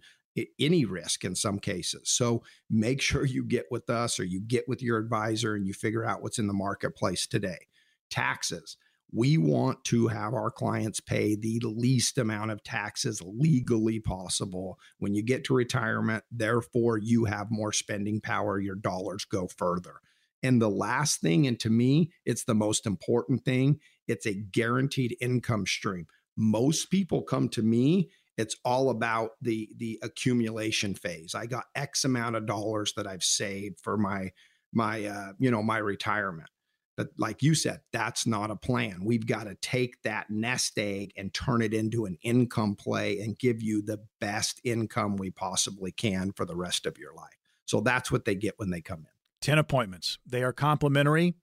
[0.58, 2.10] any risk in some cases.
[2.10, 5.74] So make sure you get with us or you get with your advisor and you
[5.74, 7.66] figure out what's in the marketplace today.
[8.10, 8.76] Taxes.
[9.10, 15.14] We want to have our clients pay the least amount of taxes legally possible when
[15.14, 16.24] you get to retirement.
[16.30, 20.00] Therefore, you have more spending power, your dollars go further.
[20.42, 25.16] And the last thing, and to me, it's the most important thing, it's a guaranteed
[25.20, 26.06] income stream.
[26.36, 31.34] Most people come to me it's all about the the accumulation phase.
[31.34, 34.30] I got x amount of dollars that i've saved for my
[34.72, 36.48] my uh, you know my retirement.
[36.96, 39.00] But like you said that's not a plan.
[39.04, 43.38] We've got to take that nest egg and turn it into an income play and
[43.38, 47.36] give you the best income we possibly can for the rest of your life.
[47.66, 49.06] So that's what they get when they come in.
[49.42, 50.18] 10 appointments.
[50.26, 51.34] They are complimentary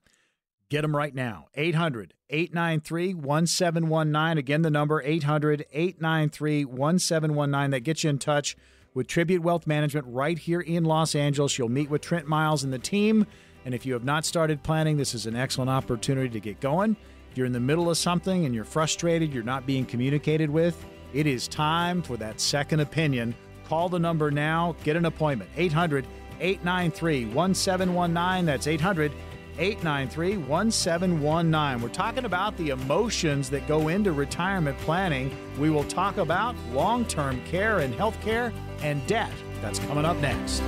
[0.70, 1.48] Get them right now.
[1.56, 4.38] 800 893 1719.
[4.38, 7.72] Again, the number 800 893 1719.
[7.72, 8.58] That gets you in touch
[8.94, 11.58] with Tribute Wealth Management right here in Los Angeles.
[11.58, 13.28] You'll meet with Trent Miles and the team.
[13.64, 16.96] And if you have not started planning, this is an excellent opportunity to get going.
[17.30, 20.84] If you're in the middle of something and you're frustrated, you're not being communicated with,
[21.14, 23.36] it is time for that second opinion.
[23.68, 25.50] Call the number now, get an appointment.
[25.58, 26.08] 800
[26.40, 28.46] 893 1719.
[28.46, 29.12] That's 800
[29.58, 31.82] 893 1719.
[31.82, 35.36] We're talking about the emotions that go into retirement planning.
[35.60, 39.32] We will talk about long term care and health care and debt.
[39.62, 40.62] That's coming up next.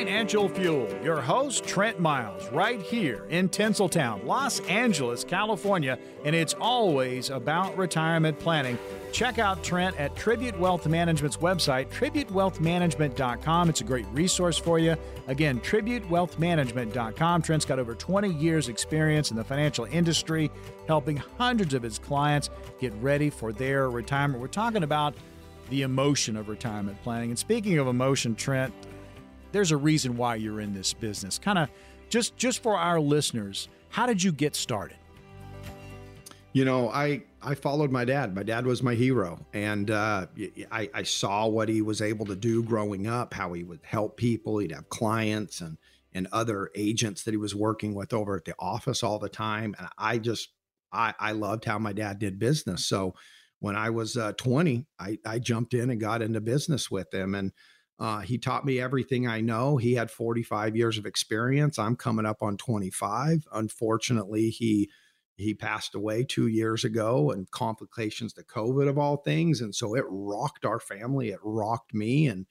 [0.00, 0.88] Financial Fuel.
[1.04, 7.76] Your host, Trent Miles, right here in Tinseltown, Los Angeles, California, and it's always about
[7.76, 8.78] retirement planning.
[9.12, 13.68] Check out Trent at Tribute Wealth Management's website, tributewealthmanagement.com.
[13.68, 14.96] It's a great resource for you.
[15.26, 17.42] Again, tributewealthmanagement.com.
[17.42, 20.50] Trent's got over 20 years' experience in the financial industry,
[20.86, 22.48] helping hundreds of his clients
[22.80, 24.40] get ready for their retirement.
[24.40, 25.12] We're talking about
[25.68, 27.28] the emotion of retirement planning.
[27.28, 28.72] And speaking of emotion, Trent,
[29.52, 31.38] there's a reason why you're in this business.
[31.38, 31.68] Kind of
[32.08, 34.96] just just for our listeners, how did you get started?
[36.52, 38.34] You know, I I followed my dad.
[38.34, 40.26] My dad was my hero, and uh,
[40.72, 43.32] I, I saw what he was able to do growing up.
[43.32, 44.58] How he would help people.
[44.58, 45.78] He'd have clients and
[46.12, 49.74] and other agents that he was working with over at the office all the time.
[49.78, 50.48] And I just
[50.92, 52.86] I I loved how my dad did business.
[52.86, 53.14] So
[53.60, 57.34] when I was uh, 20, I I jumped in and got into business with him
[57.34, 57.52] and
[58.00, 59.76] uh, he taught me everything I know.
[59.76, 61.78] He had 45 years of experience.
[61.78, 63.46] I'm coming up on 25.
[63.52, 64.90] Unfortunately, he
[65.36, 69.94] he passed away two years ago, and complications to COVID of all things, and so
[69.94, 71.28] it rocked our family.
[71.28, 72.46] It rocked me, and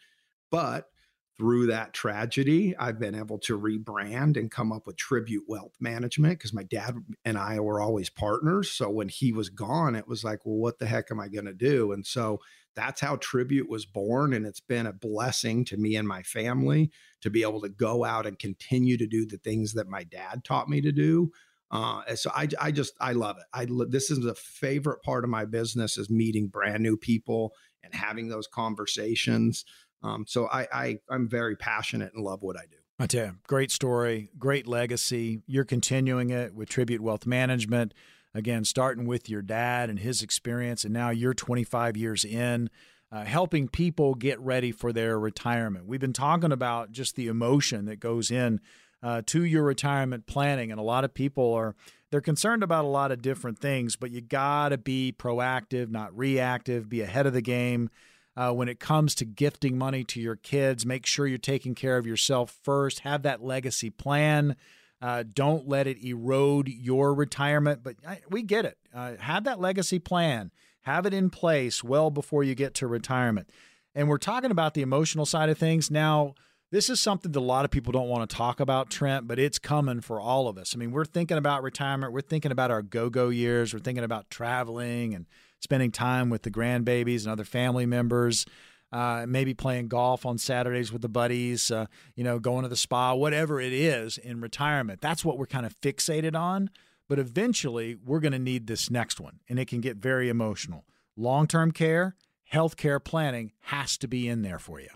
[0.52, 0.90] but
[1.38, 6.38] through that tragedy, I've been able to rebrand and come up with Tribute Wealth Management
[6.38, 8.70] because my dad and I were always partners.
[8.70, 11.46] So when he was gone, it was like, well, what the heck am I going
[11.46, 11.94] to do?
[11.94, 12.42] And so
[12.80, 14.34] that's how Tribute was born.
[14.34, 16.90] And it's been a blessing to me and my family
[17.22, 20.44] to be able to go out and continue to do the things that my dad
[20.46, 21.32] taught me to do.
[21.72, 23.44] Uh, so I, I just, I love it.
[23.54, 27.94] I, this is a favorite part of my business is meeting brand new people and
[27.94, 29.66] having those conversations.
[30.02, 32.78] Um, so I, I I'm very passionate and love what I do.
[33.02, 35.42] I tell you, great story, great legacy.
[35.46, 37.94] You're continuing it with Tribute Wealth Management.
[38.40, 42.70] Again, starting with your dad and his experience, and now you're 25 years in,
[43.12, 45.88] uh, helping people get ready for their retirement.
[45.88, 48.62] We've been talking about just the emotion that goes in
[49.04, 51.76] uh, to your retirement planning, and a lot of people are
[52.12, 56.18] they're concerned about a lot of different things, but you got to be proactive, not
[56.18, 56.88] reactive.
[56.88, 57.90] Be ahead of the game
[58.38, 60.86] uh, when it comes to gifting money to your kids.
[60.86, 63.02] Make sure you're taking care of yourself first.
[63.02, 64.56] Have that legacy plan.
[65.02, 67.82] Uh, don't let it erode your retirement.
[67.84, 68.78] But I, we get it.
[68.94, 73.50] Uh, have that legacy plan, have it in place well before you get to retirement.
[73.96, 75.90] And we're talking about the emotional side of things.
[75.90, 76.36] Now,
[76.72, 79.40] this is something that a lot of people don't want to talk about, Trent, but
[79.40, 80.76] it's coming for all of us.
[80.76, 84.04] I mean, we're thinking about retirement, we're thinking about our go go years, we're thinking
[84.04, 85.26] about traveling and
[85.60, 88.46] spending time with the grandbabies and other family members.
[88.92, 92.76] Uh, maybe playing golf on Saturdays with the buddies, uh, you know, going to the
[92.76, 95.00] spa, whatever it is in retirement.
[95.00, 96.72] That's what we're kind of fixated on.
[97.08, 100.86] But eventually, we're going to need this next one, and it can get very emotional.
[101.16, 104.90] Long term care, health care planning has to be in there for you.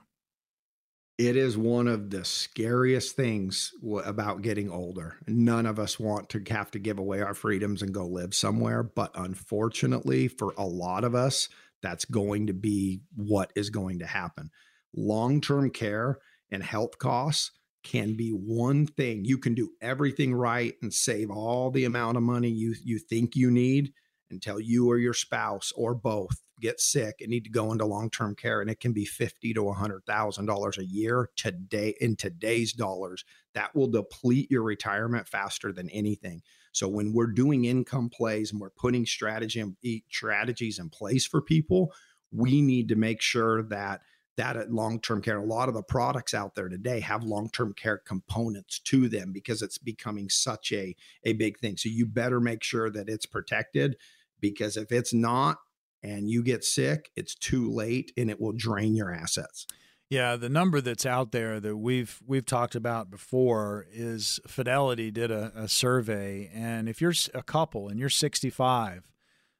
[1.20, 3.72] It is one of the scariest things
[4.04, 5.18] about getting older.
[5.28, 8.82] None of us want to have to give away our freedoms and go live somewhere.
[8.82, 11.50] But unfortunately, for a lot of us,
[11.84, 14.50] that's going to be what is going to happen.
[14.96, 16.18] Long term care
[16.52, 17.52] and health costs
[17.84, 19.26] can be one thing.
[19.26, 23.36] You can do everything right and save all the amount of money you, you think
[23.36, 23.92] you need
[24.32, 28.36] until you or your spouse or both get sick and need to go into long-term
[28.36, 33.26] care and it can be 50 to 100,000 dollars a year today in today's dollars
[33.54, 36.42] that will deplete your retirement faster than anything
[36.74, 41.94] so when we're doing income plays and we're putting strategy strategies in place for people
[42.32, 44.02] we need to make sure that
[44.36, 47.98] that at long-term care a lot of the products out there today have long-term care
[47.98, 52.64] components to them because it's becoming such a a big thing so you better make
[52.64, 53.96] sure that it's protected
[54.42, 55.60] because if it's not
[56.04, 59.66] and you get sick, it's too late and it will drain your assets.
[60.14, 65.32] Yeah, the number that's out there that we've we've talked about before is Fidelity did
[65.32, 69.10] a, a survey, and if you're a couple and you're 65,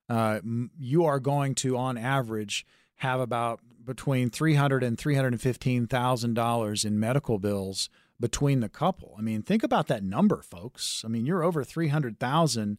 [0.10, 0.42] uh,
[0.78, 7.00] you are going to, on average, have about between 300 and 315 thousand dollars in
[7.00, 7.90] medical bills
[8.20, 9.16] between the couple.
[9.18, 11.02] I mean, think about that number, folks.
[11.04, 12.78] I mean, you're over 300,000.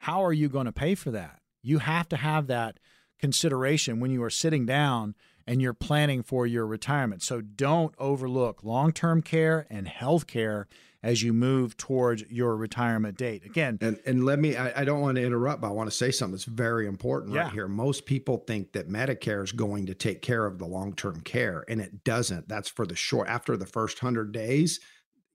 [0.00, 1.40] How are you going to pay for that?
[1.62, 2.78] You have to have that
[3.18, 5.14] consideration when you are sitting down
[5.48, 7.22] and you're planning for your retirement.
[7.22, 10.68] So don't overlook long term care and health care
[11.02, 13.46] as you move towards your retirement date.
[13.46, 15.96] Again, and, and let me, I, I don't want to interrupt, but I want to
[15.96, 17.44] say something that's very important yeah.
[17.44, 17.68] right here.
[17.68, 21.64] Most people think that Medicare is going to take care of the long term care,
[21.68, 22.48] and it doesn't.
[22.48, 24.80] That's for the short, after the first 100 days,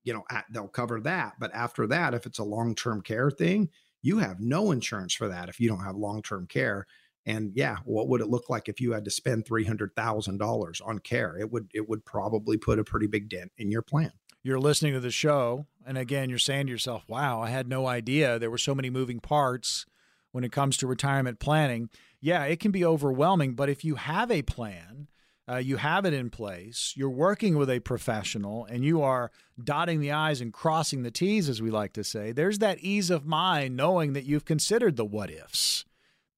[0.03, 1.33] you know, they'll cover that.
[1.39, 3.69] But after that, if it's a long term care thing,
[4.03, 6.85] you have no insurance for that if you don't have long term care.
[7.25, 10.37] And yeah, what would it look like if you had to spend three hundred thousand
[10.37, 11.37] dollars on care?
[11.37, 14.11] It would it would probably put a pretty big dent in your plan.
[14.41, 17.87] You're listening to the show, and again, you're saying to yourself, "Wow, I had no
[17.87, 19.85] idea there were so many moving parts
[20.31, 24.31] when it comes to retirement planning." Yeah, it can be overwhelming, but if you have
[24.31, 25.07] a plan
[25.49, 29.29] uh, you have it in place, you're working with a professional, and you are
[29.61, 33.09] dotting the I's and crossing the T's, as we like to say, there's that ease
[33.09, 35.83] of mind knowing that you've considered the what ifs.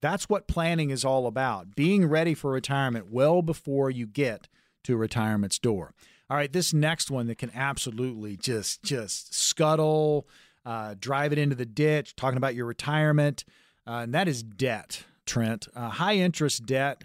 [0.02, 4.48] That's what planning is all about being ready for retirement well before you get
[4.84, 5.94] to retirement's door.
[6.28, 10.28] All right, this next one that can absolutely just just scuttle,
[10.64, 12.16] uh, drive it into the ditch.
[12.16, 13.44] Talking about your retirement,
[13.86, 15.68] uh, and that is debt, Trent.
[15.74, 17.04] Uh, high interest debt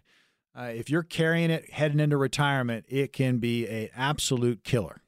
[0.54, 5.02] uh, if you're carrying it heading into retirement, it can be an absolute killer.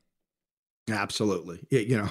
[0.89, 1.65] Absolutely.
[1.69, 2.09] It, you know,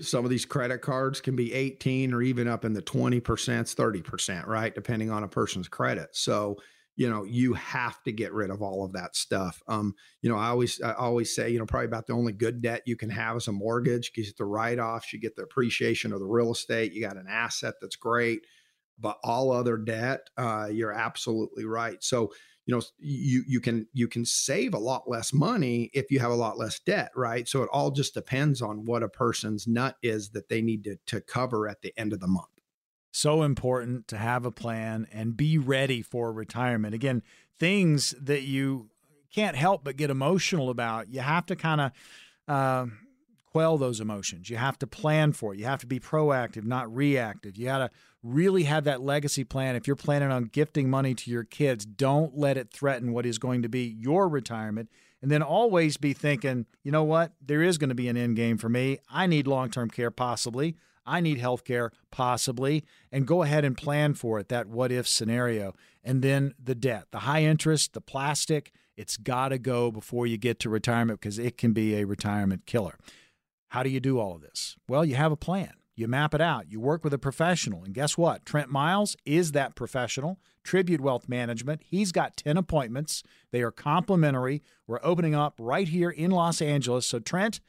[0.00, 4.46] some of these credit cards can be 18 or even up in the 20%, 30%,
[4.46, 4.74] right?
[4.74, 6.10] Depending on a person's credit.
[6.12, 6.56] So,
[6.94, 9.62] you know, you have to get rid of all of that stuff.
[9.66, 12.60] Um, you know, I always I always say, you know, probably about the only good
[12.60, 16.20] debt you can have is a mortgage because the write-offs, you get the appreciation of
[16.20, 18.42] the real estate, you got an asset that's great,
[19.00, 22.02] but all other debt, uh, you're absolutely right.
[22.04, 22.32] So
[22.66, 26.30] you know you you can you can save a lot less money if you have
[26.30, 27.48] a lot less debt right?
[27.48, 30.96] So it all just depends on what a person's nut is that they need to,
[31.06, 32.46] to cover at the end of the month.
[33.10, 36.94] So important to have a plan and be ready for retirement.
[36.94, 37.22] Again
[37.58, 38.88] things that you
[39.32, 41.92] can't help but get emotional about you have to kind of
[42.48, 42.86] uh,
[43.46, 44.48] quell those emotions.
[44.48, 45.58] You have to plan for it.
[45.58, 47.56] You have to be proactive not reactive.
[47.56, 47.90] You got to
[48.22, 49.76] really have that legacy plan.
[49.76, 53.38] If you're planning on gifting money to your kids, don't let it threaten what is
[53.38, 54.88] going to be your retirement.
[55.20, 57.32] And then always be thinking, you know what?
[57.40, 58.98] There is going to be an end game for me.
[59.08, 60.76] I need long term care, possibly.
[61.04, 62.84] I need health care, possibly.
[63.10, 65.74] And go ahead and plan for it, that what if scenario.
[66.04, 70.36] And then the debt, the high interest, the plastic, it's got to go before you
[70.36, 72.98] get to retirement because it can be a retirement killer.
[73.68, 74.76] How do you do all of this?
[74.88, 75.72] Well, you have a plan.
[75.94, 76.70] You map it out.
[76.70, 77.84] You work with a professional.
[77.84, 78.46] And guess what?
[78.46, 80.38] Trent Miles is that professional.
[80.64, 81.82] Tribute Wealth Management.
[81.84, 83.22] He's got 10 appointments.
[83.50, 84.62] They are complimentary.
[84.86, 87.06] We're opening up right here in Los Angeles.
[87.06, 87.60] So, Trent,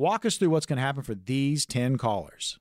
[0.00, 2.58] Walk us through what's going to happen for these 10 callers.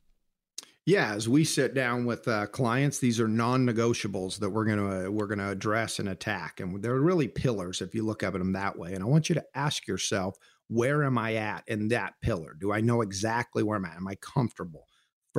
[0.86, 5.10] Yeah, as we sit down with uh, clients, these are non-negotiables that we're to uh,
[5.10, 8.78] we're to address and attack, and they're really pillars if you look at them that
[8.78, 8.94] way.
[8.94, 10.36] And I want you to ask yourself,
[10.68, 12.58] where am I at in that pillar?
[12.60, 13.96] Do I know exactly where I'm at?
[13.96, 14.89] Am I comfortable?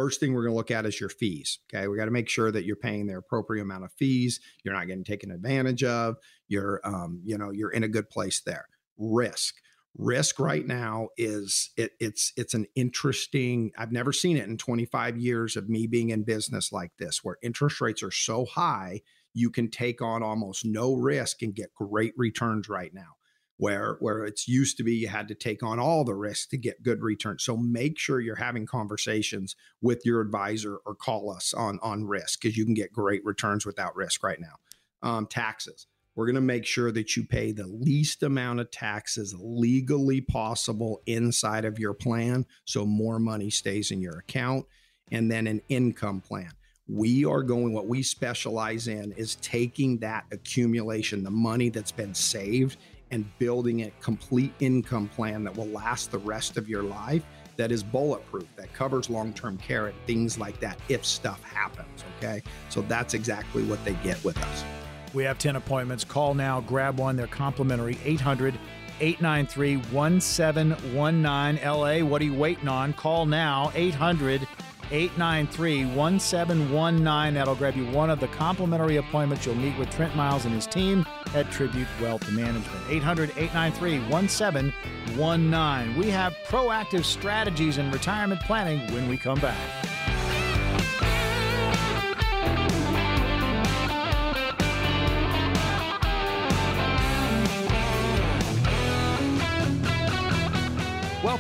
[0.01, 1.59] First thing we're going to look at is your fees.
[1.69, 4.41] Okay, we got to make sure that you're paying the appropriate amount of fees.
[4.65, 6.17] You're not getting taken advantage of.
[6.49, 8.67] You're, um, you know, you're in a good place there.
[8.97, 9.57] Risk
[9.99, 15.19] risk right now is it, it's it's an interesting i've never seen it in 25
[15.19, 19.01] years of me being in business like this where interest rates are so high
[19.35, 23.17] you can take on almost no risk and get great returns right now
[23.61, 26.57] where where it's used to be you had to take on all the risk to
[26.57, 31.53] get good returns so make sure you're having conversations with your advisor or call us
[31.55, 34.57] on on risk because you can get great returns without risk right now
[35.03, 35.87] um, taxes
[36.21, 41.01] we're going to make sure that you pay the least amount of taxes legally possible
[41.07, 44.67] inside of your plan so more money stays in your account.
[45.13, 46.51] And then an income plan.
[46.87, 52.15] We are going, what we specialize in is taking that accumulation, the money that's been
[52.15, 52.77] saved,
[53.11, 57.25] and building a complete income plan that will last the rest of your life
[57.57, 62.05] that is bulletproof, that covers long term care and things like that if stuff happens.
[62.17, 62.43] Okay.
[62.71, 64.65] So that's exactly what they get with us.
[65.13, 66.05] We have 10 appointments.
[66.05, 67.17] Call now, grab one.
[67.17, 67.99] They're complimentary.
[68.05, 68.55] 800
[69.01, 72.07] 893 1719 LA.
[72.07, 72.93] What are you waiting on?
[72.93, 74.47] Call now, 800
[74.91, 77.35] 893 1719.
[77.35, 79.47] That'll grab you one of the complimentary appointments.
[79.47, 82.85] You'll meet with Trent Miles and his team at Tribute Wealth Management.
[82.89, 85.97] 800 893 1719.
[85.97, 89.59] We have proactive strategies in retirement planning when we come back.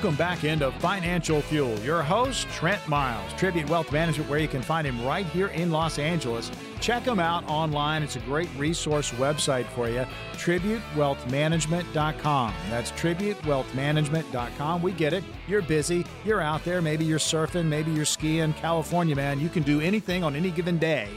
[0.00, 1.78] Welcome back into Financial Fuel.
[1.80, 5.70] Your host, Trent Miles, Tribute Wealth Management, where you can find him right here in
[5.70, 6.50] Los Angeles.
[6.80, 8.02] Check him out online.
[8.02, 12.54] It's a great resource website for you, tributewealthmanagement.com.
[12.70, 14.80] That's tributewealthmanagement.com.
[14.80, 15.22] We get it.
[15.46, 16.06] You're busy.
[16.24, 16.80] You're out there.
[16.80, 17.66] Maybe you're surfing.
[17.66, 18.54] Maybe you're skiing.
[18.54, 19.38] California, man.
[19.38, 21.10] You can do anything on any given day.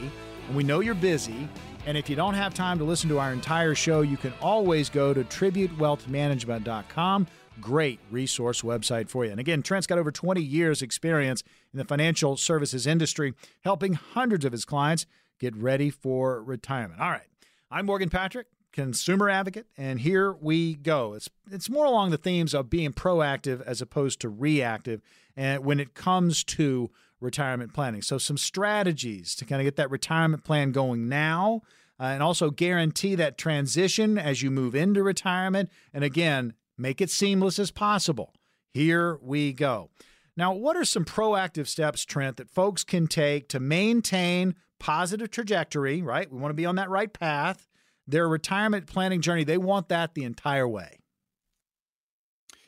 [0.46, 1.48] And we know you're busy.
[1.86, 4.90] And if you don't have time to listen to our entire show, you can always
[4.90, 7.26] go to tributewealthmanagement.com
[7.60, 9.30] great resource website for you.
[9.30, 11.42] And again, Trent's got over 20 years' experience
[11.72, 15.06] in the financial services industry, helping hundreds of his clients
[15.38, 17.00] get ready for retirement.
[17.00, 17.26] All right.
[17.70, 21.14] I'm Morgan Patrick, consumer advocate, and here we go.
[21.14, 25.00] It's it's more along the themes of being proactive as opposed to reactive
[25.36, 26.90] and when it comes to
[27.20, 28.02] retirement planning.
[28.02, 31.62] So some strategies to kind of get that retirement plan going now.
[31.98, 35.70] Uh, and also guarantee that transition as you move into retirement.
[35.92, 38.34] And again, Make it seamless as possible.
[38.72, 39.90] Here we go.
[40.36, 46.02] Now, what are some proactive steps, Trent, that folks can take to maintain positive trajectory,
[46.02, 46.30] right?
[46.30, 47.68] We want to be on that right path.
[48.06, 50.98] Their retirement planning journey, they want that the entire way.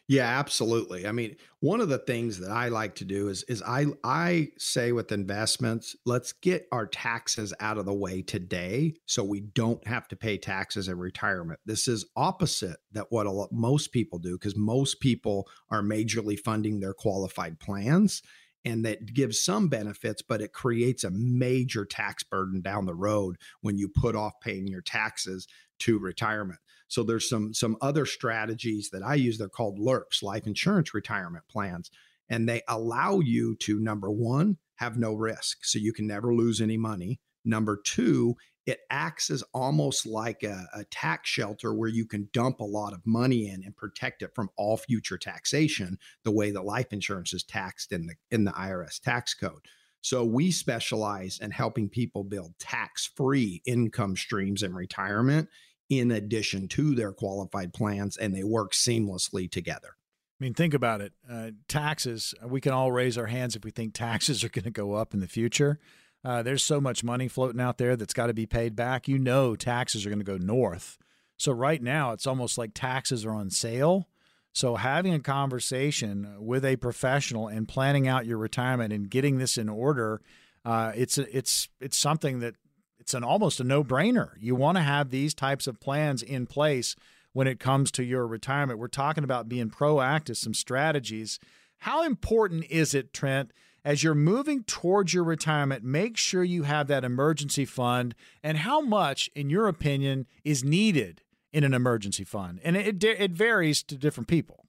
[0.09, 1.05] Yeah, absolutely.
[1.05, 4.49] I mean, one of the things that I like to do is is I I
[4.57, 9.85] say with investments, let's get our taxes out of the way today so we don't
[9.87, 11.59] have to pay taxes in retirement.
[11.67, 16.79] This is opposite that what lot, most people do because most people are majorly funding
[16.79, 18.23] their qualified plans
[18.67, 23.37] and that gives some benefits, but it creates a major tax burden down the road
[23.61, 25.47] when you put off paying your taxes
[25.79, 26.59] to retirement.
[26.89, 29.39] So there's some some other strategies that I use.
[29.39, 31.93] They're called LIRPs, life insurance retirement plans,
[32.29, 36.61] and they allow you to number one have no risk, so you can never lose
[36.61, 37.21] any money.
[37.45, 38.35] Number two,
[38.67, 42.93] it acts as almost like a, a, tax shelter where you can dump a lot
[42.93, 47.33] of money in and protect it from all future taxation, the way that life insurance
[47.33, 49.63] is taxed in the in the IRS tax code.
[50.01, 55.49] So we specialize in helping people build tax-free income streams in retirement
[55.89, 59.97] in addition to their qualified plans, and they work seamlessly together.
[60.41, 61.13] I mean, think about it.
[61.29, 64.71] Uh, taxes, we can all raise our hands if we think taxes are going to
[64.71, 65.79] go up in the future.
[66.27, 69.07] Uh, there's so much money floating out there that's got to be paid back.
[69.07, 70.99] You know, taxes are going to go north.
[71.37, 74.09] So, right now, it's almost like taxes are on sale.
[74.53, 79.57] So, having a conversation with a professional and planning out your retirement and getting this
[79.57, 80.21] in order,
[80.65, 82.57] uh, it's it's it's something that
[82.99, 84.31] it's an almost a no-brainer.
[84.41, 86.97] You want to have these types of plans in place
[87.35, 88.81] when it comes to your retirement.
[88.81, 91.39] We're talking about being proactive, some strategies.
[91.79, 93.53] How important is it, Trent,
[93.87, 98.81] as you're moving towards your retirement, make sure you have that emergency fund and how
[98.81, 101.23] much, in your opinion, is needed
[101.53, 102.59] in an emergency fund?
[102.65, 104.67] And it, it varies to different people.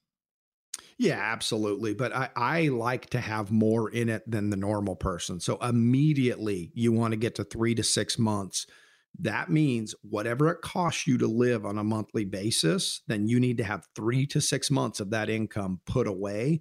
[0.99, 1.95] Yeah, absolutely.
[1.95, 5.39] But I, I like to have more in it than the normal person.
[5.39, 8.68] So immediately you want to get to three to six months.
[9.20, 13.57] That means whatever it costs you to live on a monthly basis, then you need
[13.57, 16.59] to have three to six months of that income put away.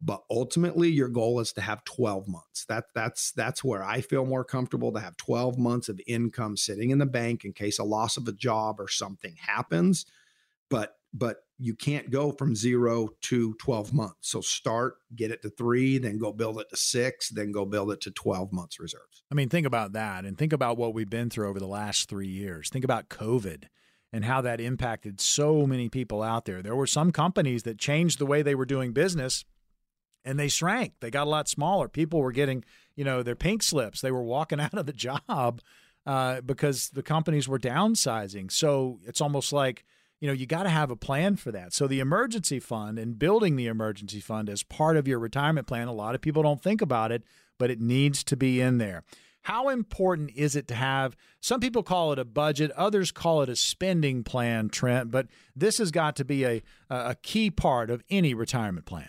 [0.00, 2.64] But ultimately, your goal is to have 12 months.
[2.66, 6.90] That that's that's where I feel more comfortable to have 12 months of income sitting
[6.90, 10.06] in the bank in case a loss of a job or something happens.
[10.70, 14.30] But but you can't go from zero to 12 months.
[14.30, 17.90] So start, get it to three, then go build it to six, then go build
[17.90, 19.24] it to 12 months reserves.
[19.32, 22.08] I mean, think about that and think about what we've been through over the last
[22.08, 22.68] three years.
[22.68, 23.64] Think about COVID
[24.12, 26.62] and how that impacted so many people out there.
[26.62, 29.44] There were some companies that changed the way they were doing business
[30.24, 30.94] and they shrank.
[31.00, 31.88] They got a lot smaller.
[31.88, 32.64] People were getting,
[32.96, 34.00] you know, their pink slips.
[34.00, 35.60] They were walking out of the job
[36.06, 38.50] uh, because the companies were downsizing.
[38.50, 39.84] So it's almost like,
[40.20, 41.72] you know, you got to have a plan for that.
[41.72, 45.86] So the emergency fund and building the emergency fund as part of your retirement plan,
[45.86, 47.22] a lot of people don't think about it,
[47.58, 49.04] but it needs to be in there.
[49.42, 51.16] How important is it to have?
[51.40, 55.10] Some people call it a budget, others call it a spending plan, Trent.
[55.10, 59.08] But this has got to be a a key part of any retirement plan.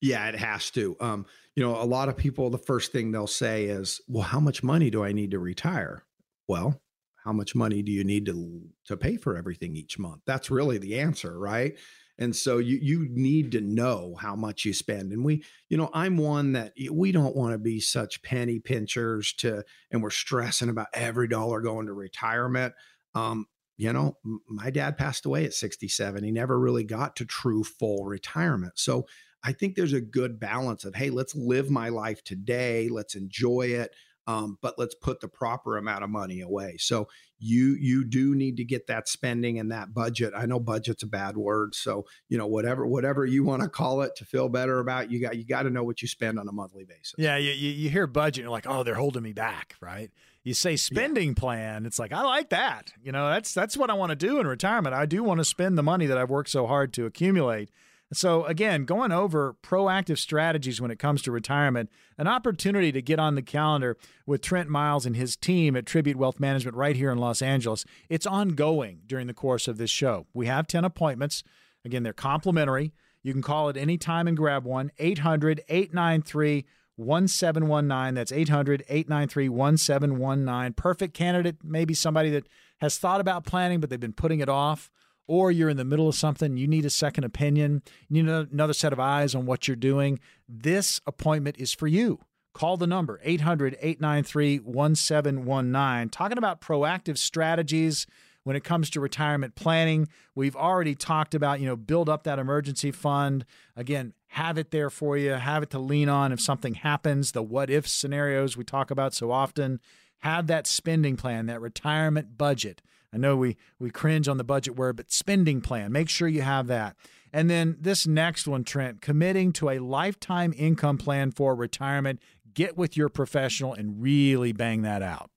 [0.00, 0.96] Yeah, it has to.
[1.00, 1.26] Um,
[1.56, 4.62] you know, a lot of people, the first thing they'll say is, "Well, how much
[4.62, 6.04] money do I need to retire?"
[6.46, 6.80] Well,
[7.28, 10.78] how much money do you need to to pay for everything each month that's really
[10.78, 11.76] the answer right
[12.18, 15.90] and so you you need to know how much you spend and we you know
[15.92, 20.70] i'm one that we don't want to be such penny pinchers to and we're stressing
[20.70, 22.72] about every dollar going to retirement
[23.14, 23.46] um
[23.76, 24.16] you know
[24.48, 29.06] my dad passed away at 67 he never really got to true full retirement so
[29.44, 33.62] i think there's a good balance of hey let's live my life today let's enjoy
[33.62, 33.94] it
[34.28, 36.76] um, but let's put the proper amount of money away.
[36.78, 37.08] So
[37.38, 40.34] you you do need to get that spending and that budget.
[40.36, 44.02] I know budget's a bad word, so you know whatever whatever you want to call
[44.02, 46.46] it to feel better about you got you got to know what you spend on
[46.46, 47.14] a monthly basis.
[47.16, 50.10] Yeah, you, you hear budget, you're like, oh, they're holding me back, right?
[50.44, 51.34] You say spending yeah.
[51.34, 52.92] plan, it's like I like that.
[53.02, 54.94] You know, that's that's what I want to do in retirement.
[54.94, 57.70] I do want to spend the money that I've worked so hard to accumulate.
[58.12, 63.18] So, again, going over proactive strategies when it comes to retirement, an opportunity to get
[63.18, 67.10] on the calendar with Trent Miles and his team at Tribute Wealth Management right here
[67.10, 67.84] in Los Angeles.
[68.08, 70.26] It's ongoing during the course of this show.
[70.32, 71.42] We have 10 appointments.
[71.84, 72.94] Again, they're complimentary.
[73.22, 74.90] You can call at any time and grab one.
[74.98, 76.64] 800 893
[76.96, 78.14] 1719.
[78.14, 80.72] That's 800 893 1719.
[80.74, 82.48] Perfect candidate, maybe somebody that
[82.80, 84.90] has thought about planning, but they've been putting it off
[85.28, 88.72] or you're in the middle of something, you need a second opinion, you need another
[88.72, 90.18] set of eyes on what you're doing,
[90.48, 92.18] this appointment is for you.
[92.54, 96.08] Call the number 800 893 1719.
[96.08, 98.06] Talking about proactive strategies
[98.42, 100.08] when it comes to retirement planning.
[100.34, 103.44] We've already talked about, you know, build up that emergency fund.
[103.76, 107.42] Again, have it there for you, have it to lean on if something happens, the
[107.42, 109.80] what if scenarios we talk about so often.
[110.20, 112.82] Have that spending plan, that retirement budget.
[113.12, 115.92] I know we we cringe on the budget word, but spending plan.
[115.92, 116.96] Make sure you have that.
[117.32, 122.20] And then this next one, Trent, committing to a lifetime income plan for retirement.
[122.54, 125.30] Get with your professional and really bang that out.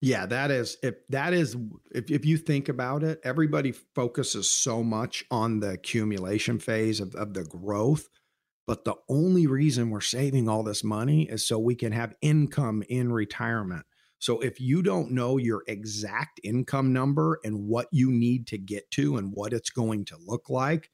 [0.00, 1.56] Yeah, that is if that is
[1.92, 7.14] if if you think about it, everybody focuses so much on the accumulation phase of,
[7.14, 8.08] of the growth.
[8.66, 12.82] But the only reason we're saving all this money is so we can have income
[12.88, 13.86] in retirement.
[14.22, 18.88] So if you don't know your exact income number and what you need to get
[18.92, 20.90] to and what it's going to look like,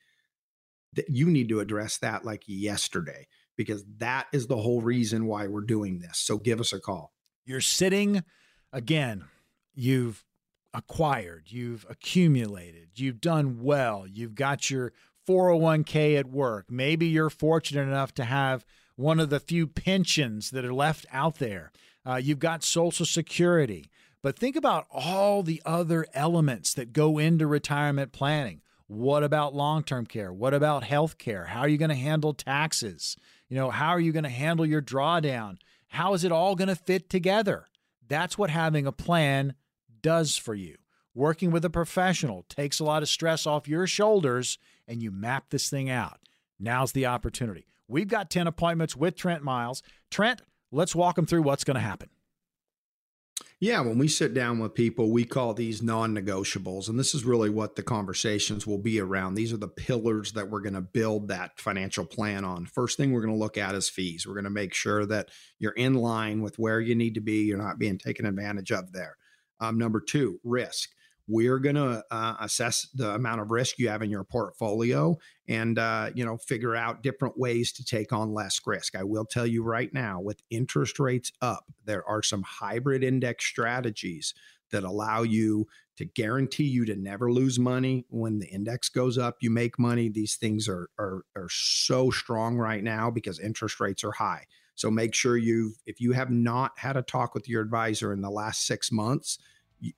[0.95, 5.47] that you need to address that like yesterday because that is the whole reason why
[5.47, 6.17] we're doing this.
[6.17, 7.13] So give us a call.
[7.45, 8.25] You're sitting
[8.73, 9.27] again,
[9.75, 10.25] you've
[10.73, 14.95] acquired, you've accumulated, you've done well, you've got your
[15.29, 16.71] 401k at work.
[16.71, 18.65] Maybe you're fortunate enough to have
[18.97, 21.73] one of the few pensions that are left out there.
[22.07, 23.91] Uh, you've got Social Security.
[24.23, 28.63] But think about all the other elements that go into retirement planning.
[28.89, 30.33] What about long term care?
[30.33, 31.45] What about health care?
[31.45, 33.17] How are you going to handle taxes?
[33.49, 35.59] You know, how are you going to handle your drawdown?
[35.89, 37.67] How is it all going to fit together?
[38.07, 39.55] That's what having a plan
[40.03, 40.77] does for you.
[41.15, 45.51] Working with a professional takes a lot of stress off your shoulders and you map
[45.51, 46.21] this thing out.
[46.59, 47.67] Now's the opportunity.
[47.87, 49.83] We've got 10 appointments with Trent Miles.
[50.11, 52.11] Trent, Let's walk them through what's going to happen.
[53.61, 56.89] Yeah, when we sit down with people, we call these non negotiables.
[56.89, 59.35] And this is really what the conversations will be around.
[59.35, 62.67] These are the pillars that we're going to build that financial plan on.
[62.67, 64.27] First thing we're going to look at is fees.
[64.27, 67.43] We're going to make sure that you're in line with where you need to be,
[67.43, 69.17] you're not being taken advantage of there.
[69.61, 70.91] Um, number two, risk
[71.29, 75.17] we're going to uh, assess the amount of risk you have in your portfolio
[75.47, 78.97] and uh, you know figure out different ways to take on less risk.
[78.97, 83.45] I will tell you right now with interest rates up there are some hybrid index
[83.45, 84.35] strategies
[84.71, 85.67] that allow you
[85.97, 88.05] to guarantee you to never lose money.
[88.09, 90.09] When the index goes up you make money.
[90.09, 94.47] These things are are, are so strong right now because interest rates are high.
[94.75, 98.23] So make sure you've if you have not had a talk with your advisor in
[98.23, 99.39] the last six months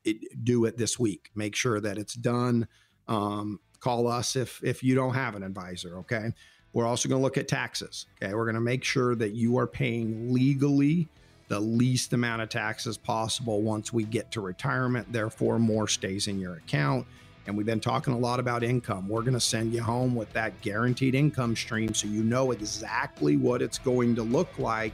[0.05, 2.67] it, do it this week make sure that it's done
[3.09, 6.33] um, call us if if you don't have an advisor okay
[6.73, 9.59] we're also going to look at taxes okay we're going to make sure that you
[9.59, 11.09] are paying legally
[11.51, 15.13] the least amount of taxes possible once we get to retirement.
[15.13, 17.05] Therefore, more stays in your account.
[17.47, 19.09] And we've been talking a lot about income.
[19.09, 23.37] We're going to send you home with that guaranteed income stream so you know exactly
[23.37, 24.93] what it's going to look like.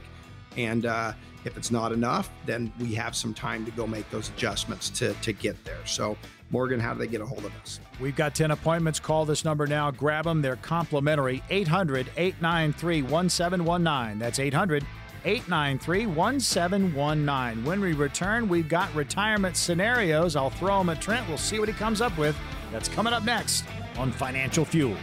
[0.57, 1.13] And uh,
[1.47, 5.13] if it's not enough, then we have some time to go make those adjustments to,
[5.13, 5.83] to get there.
[5.85, 6.17] So,
[6.51, 7.79] Morgan, how do they get a hold of us?
[7.99, 8.99] We've got 10 appointments.
[8.99, 9.89] Call this number now.
[9.89, 10.41] Grab them.
[10.41, 11.41] They're complimentary.
[11.49, 14.19] 800 893 1719.
[14.19, 14.85] That's 800
[15.25, 17.65] 893 1719.
[17.65, 20.35] When we return, we've got retirement scenarios.
[20.35, 21.27] I'll throw them at Trent.
[21.27, 22.37] We'll see what he comes up with.
[22.71, 23.65] That's coming up next
[23.97, 24.95] on Financial Fuel.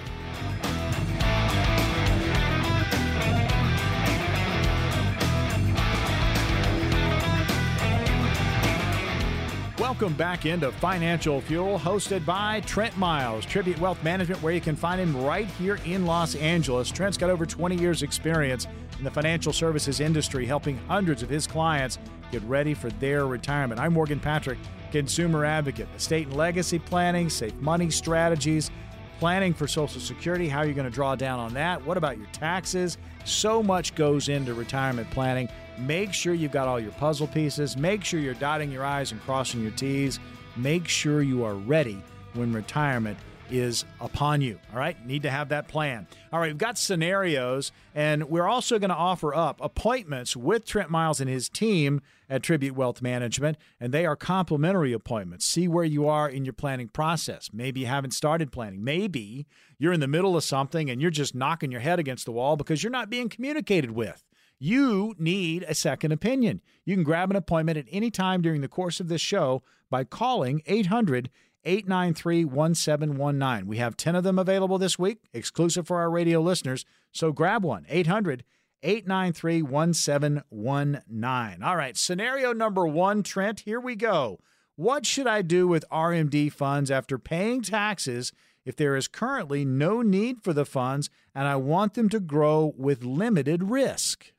[9.94, 14.74] Welcome back into Financial Fuel, hosted by Trent Miles, Tribute Wealth Management, where you can
[14.74, 16.90] find him right here in Los Angeles.
[16.90, 18.66] Trent's got over 20 years' experience
[18.98, 22.00] in the financial services industry, helping hundreds of his clients
[22.32, 23.80] get ready for their retirement.
[23.80, 24.58] I'm Morgan Patrick,
[24.90, 28.72] consumer advocate, estate and legacy planning, safe money strategies,
[29.20, 31.86] planning for Social Security, how are you're going to draw down on that.
[31.86, 32.98] What about your taxes?
[33.24, 35.48] So much goes into retirement planning.
[35.78, 37.76] Make sure you've got all your puzzle pieces.
[37.76, 40.20] Make sure you're dotting your I's and crossing your T's.
[40.56, 42.02] Make sure you are ready
[42.34, 43.18] when retirement
[43.50, 44.58] is upon you.
[44.72, 46.06] All right, need to have that plan.
[46.32, 50.90] All right, we've got scenarios, and we're also going to offer up appointments with Trent
[50.90, 55.44] Miles and his team at Tribute Wealth Management, and they are complimentary appointments.
[55.44, 57.50] See where you are in your planning process.
[57.52, 58.82] Maybe you haven't started planning.
[58.82, 59.46] Maybe
[59.78, 62.56] you're in the middle of something and you're just knocking your head against the wall
[62.56, 64.24] because you're not being communicated with.
[64.66, 66.62] You need a second opinion.
[66.86, 70.04] You can grab an appointment at any time during the course of this show by
[70.04, 71.28] calling 800
[71.64, 73.68] 893 1719.
[73.68, 76.86] We have 10 of them available this week, exclusive for our radio listeners.
[77.12, 78.42] So grab one 800
[78.82, 81.62] 893 1719.
[81.62, 84.38] All right, scenario number one, Trent, here we go.
[84.76, 88.32] What should I do with RMD funds after paying taxes
[88.64, 92.72] if there is currently no need for the funds and I want them to grow
[92.78, 94.32] with limited risk?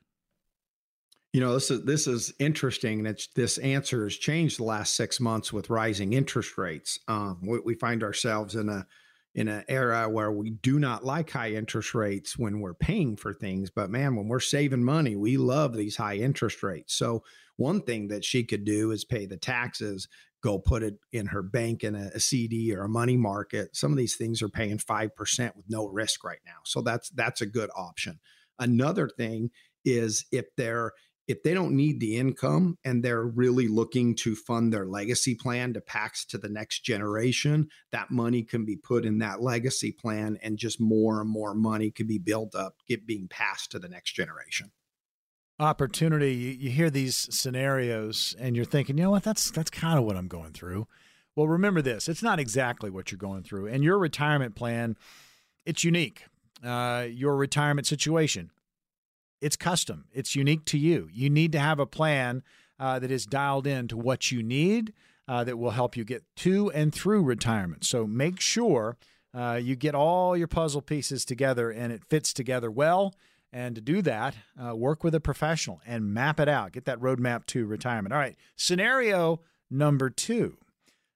[1.36, 3.04] You know, this is this is interesting.
[3.04, 6.98] It's this answer has changed the last six months with rising interest rates.
[7.08, 8.86] Um, we, we find ourselves in a
[9.34, 13.34] in an era where we do not like high interest rates when we're paying for
[13.34, 13.68] things.
[13.68, 16.94] But man, when we're saving money, we love these high interest rates.
[16.94, 17.22] So
[17.56, 20.08] one thing that she could do is pay the taxes,
[20.42, 23.76] go put it in her bank in a, a CD or a money market.
[23.76, 26.60] Some of these things are paying five percent with no risk right now.
[26.64, 28.20] So that's that's a good option.
[28.58, 29.50] Another thing
[29.84, 30.92] is if they're
[31.28, 35.72] if they don't need the income and they're really looking to fund their legacy plan
[35.74, 40.38] to PAX to the next generation, that money can be put in that legacy plan
[40.42, 43.88] and just more and more money could be built up, get being passed to the
[43.88, 44.70] next generation.
[45.58, 49.98] Opportunity, you, you hear these scenarios and you're thinking, you know what, that's that's kind
[49.98, 50.86] of what I'm going through.
[51.34, 53.66] Well, remember this, it's not exactly what you're going through.
[53.66, 54.96] And your retirement plan,
[55.64, 56.24] it's unique.
[56.64, 58.50] Uh, your retirement situation
[59.40, 61.08] it's custom, it's unique to you.
[61.12, 62.42] You need to have a plan
[62.78, 64.92] uh, that is dialed in to what you need
[65.28, 67.84] uh, that will help you get to and through retirement.
[67.84, 68.96] So make sure
[69.34, 73.14] uh, you get all your puzzle pieces together and it fits together well.
[73.52, 76.72] And to do that, uh, work with a professional and map it out.
[76.72, 78.12] Get that roadmap to retirement.
[78.12, 80.58] All right, scenario number two.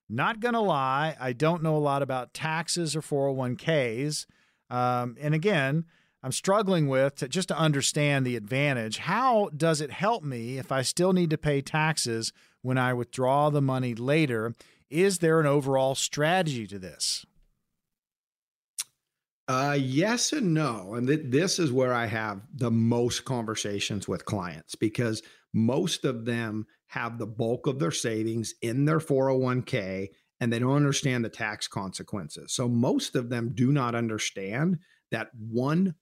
[0.08, 4.26] Not going to lie, I don't know a lot about taxes or 401ks.
[4.68, 5.84] Um, and again,
[6.22, 8.98] I'm struggling with to, just to understand the advantage.
[8.98, 13.48] How does it help me if I still need to pay taxes when I withdraw
[13.48, 14.54] the money later?
[14.90, 17.24] Is there an overall strategy to this?
[19.48, 20.94] Uh, yes and no.
[20.94, 26.24] And th- this is where I have the most conversations with clients because most of
[26.24, 30.08] them have the bulk of their savings in their 401k
[30.40, 32.52] and they don't understand the tax consequences.
[32.52, 34.78] So most of them do not understand
[35.10, 35.94] that 100%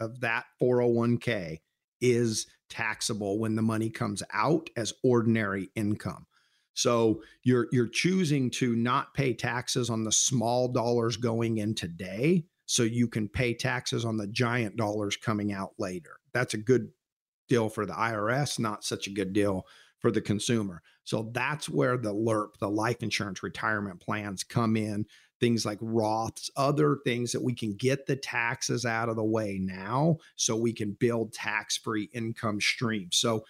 [0.00, 1.58] of that 401k
[2.00, 6.26] is taxable when the money comes out as ordinary income.
[6.74, 12.44] So you're you're choosing to not pay taxes on the small dollars going in today
[12.66, 16.18] so you can pay taxes on the giant dollars coming out later.
[16.32, 16.90] That's a good
[17.48, 19.66] deal for the IRS, not such a good deal
[19.98, 20.82] for the consumer.
[21.02, 25.06] So that's where the LIRP, the life insurance retirement plans come in,
[25.40, 29.58] things like Roths, other things that we can get the taxes out of the way
[29.60, 33.16] now so we can build tax-free income streams.
[33.16, 33.44] So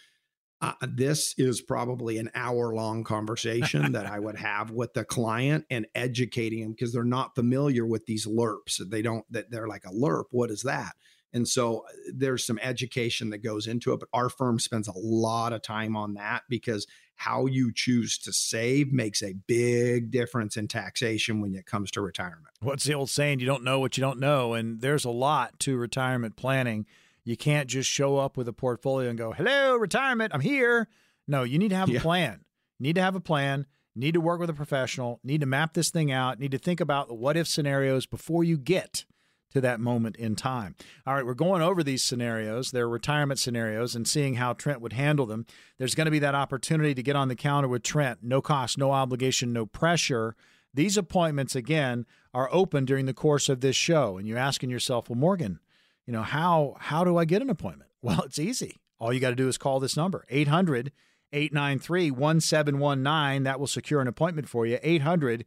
[0.60, 5.64] uh, this is probably an hour long conversation that I would have with the client
[5.70, 8.88] and educating them because they're not familiar with these LIRPs.
[8.88, 10.24] They don't, that they're like a LIRP.
[10.30, 10.94] What is that?
[11.32, 14.96] And so uh, there's some education that goes into it, but our firm spends a
[14.96, 16.86] lot of time on that because
[17.18, 22.00] how you choose to save makes a big difference in taxation when it comes to
[22.00, 22.54] retirement.
[22.60, 23.40] What's the old saying?
[23.40, 24.54] You don't know what you don't know.
[24.54, 26.86] And there's a lot to retirement planning.
[27.24, 30.86] You can't just show up with a portfolio and go, hello, retirement, I'm here.
[31.26, 31.98] No, you need to have yeah.
[31.98, 32.44] a plan.
[32.78, 33.66] You need to have a plan.
[33.96, 35.18] Need to work with a professional.
[35.24, 36.38] Need to map this thing out.
[36.38, 39.04] Need to think about the what if scenarios before you get
[39.50, 40.74] to that moment in time.
[41.06, 44.92] All right, we're going over these scenarios, their retirement scenarios, and seeing how Trent would
[44.92, 45.46] handle them.
[45.78, 48.18] There's going to be that opportunity to get on the counter with Trent.
[48.22, 50.36] No cost, no obligation, no pressure.
[50.74, 54.18] These appointments, again, are open during the course of this show.
[54.18, 55.60] And you're asking yourself, well, Morgan,
[56.06, 57.90] you know, how how do I get an appointment?
[58.00, 58.76] Well, it's easy.
[59.00, 60.92] All you got to do is call this number, 800
[61.32, 63.42] 893 1719.
[63.42, 64.78] That will secure an appointment for you.
[64.82, 65.44] 800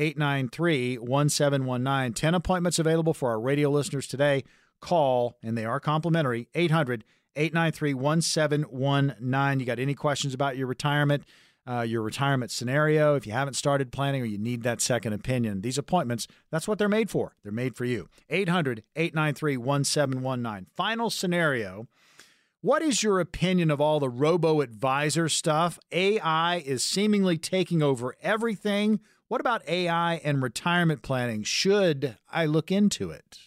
[0.00, 2.14] 893 1719.
[2.14, 4.44] 10 appointments available for our radio listeners today.
[4.80, 7.04] Call, and they are complimentary, 800
[7.36, 9.60] 893 1719.
[9.60, 11.24] You got any questions about your retirement?
[11.68, 15.60] Uh, your retirement scenario, if you haven't started planning or you need that second opinion,
[15.60, 17.36] these appointments, that's what they're made for.
[17.42, 18.08] They're made for you.
[18.30, 20.66] 800 893 1719.
[20.74, 21.86] Final scenario.
[22.62, 25.78] What is your opinion of all the robo advisor stuff?
[25.92, 29.00] AI is seemingly taking over everything.
[29.30, 31.44] What about AI and retirement planning?
[31.44, 33.38] Should I look into it?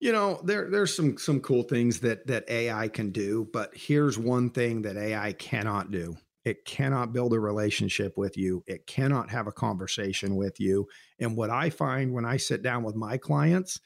[0.00, 4.16] You know, there there's some some cool things that that AI can do, but here's
[4.16, 6.16] one thing that AI cannot do.
[6.46, 8.64] It cannot build a relationship with you.
[8.66, 10.86] It cannot have a conversation with you.
[11.18, 13.78] And what I find when I sit down with my clients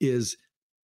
[0.00, 0.38] is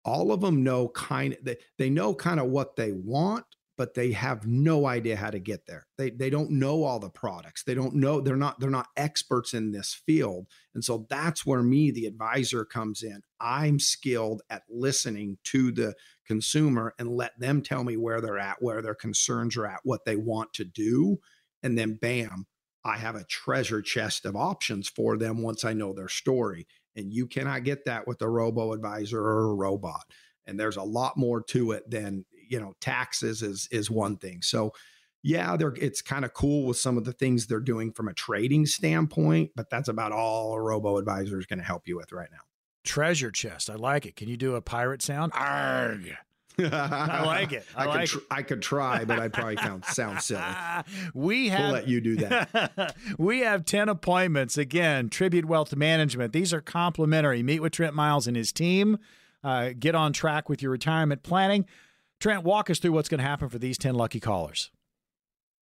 [0.03, 3.45] all of them know kind of they, they know kind of what they want
[3.79, 5.87] but they have no idea how to get there.
[5.97, 7.63] They they don't know all the products.
[7.63, 10.47] They don't know they're not they're not experts in this field.
[10.75, 13.21] And so that's where me the advisor comes in.
[13.39, 15.95] I'm skilled at listening to the
[16.27, 20.03] consumer and let them tell me where they're at, where their concerns are at, what
[20.03, 21.19] they want to do,
[21.63, 22.47] and then bam,
[22.83, 26.67] I have a treasure chest of options for them once I know their story.
[26.97, 30.03] And you cannot get that with a robo advisor or a robot.
[30.45, 34.41] And there's a lot more to it than you know taxes is is one thing
[34.41, 34.73] so
[35.23, 38.13] yeah they're it's kind of cool with some of the things they're doing from a
[38.13, 42.11] trading standpoint but that's about all a robo advisor is going to help you with
[42.11, 42.39] right now
[42.83, 46.15] treasure chest i like it can you do a pirate sound Arg.
[46.61, 47.65] I like it.
[47.75, 48.23] I, I like could tr- it.
[48.31, 50.41] I could try, but I probably sound sound silly.
[51.13, 52.95] we have we'll let you do that.
[53.17, 55.09] we have ten appointments again.
[55.09, 56.33] Tribute Wealth Management.
[56.33, 57.43] These are complimentary.
[57.43, 58.99] Meet with Trent Miles and his team.
[59.43, 61.65] Uh, get on track with your retirement planning.
[62.19, 64.71] Trent, walk us through what's going to happen for these 10 lucky callers.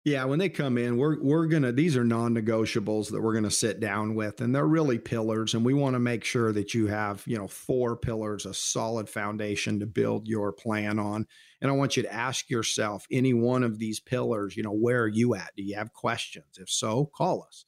[0.05, 3.79] Yeah, when they come in, we're we're gonna these are non-negotiables that we're gonna sit
[3.79, 7.23] down with, and they're really pillars, and we want to make sure that you have
[7.25, 11.25] you know four pillars, a solid foundation to build your plan on.
[11.61, 15.03] And I want you to ask yourself any one of these pillars, you know, where
[15.03, 15.51] are you at?
[15.55, 16.57] Do you have questions?
[16.59, 17.63] If so, call us.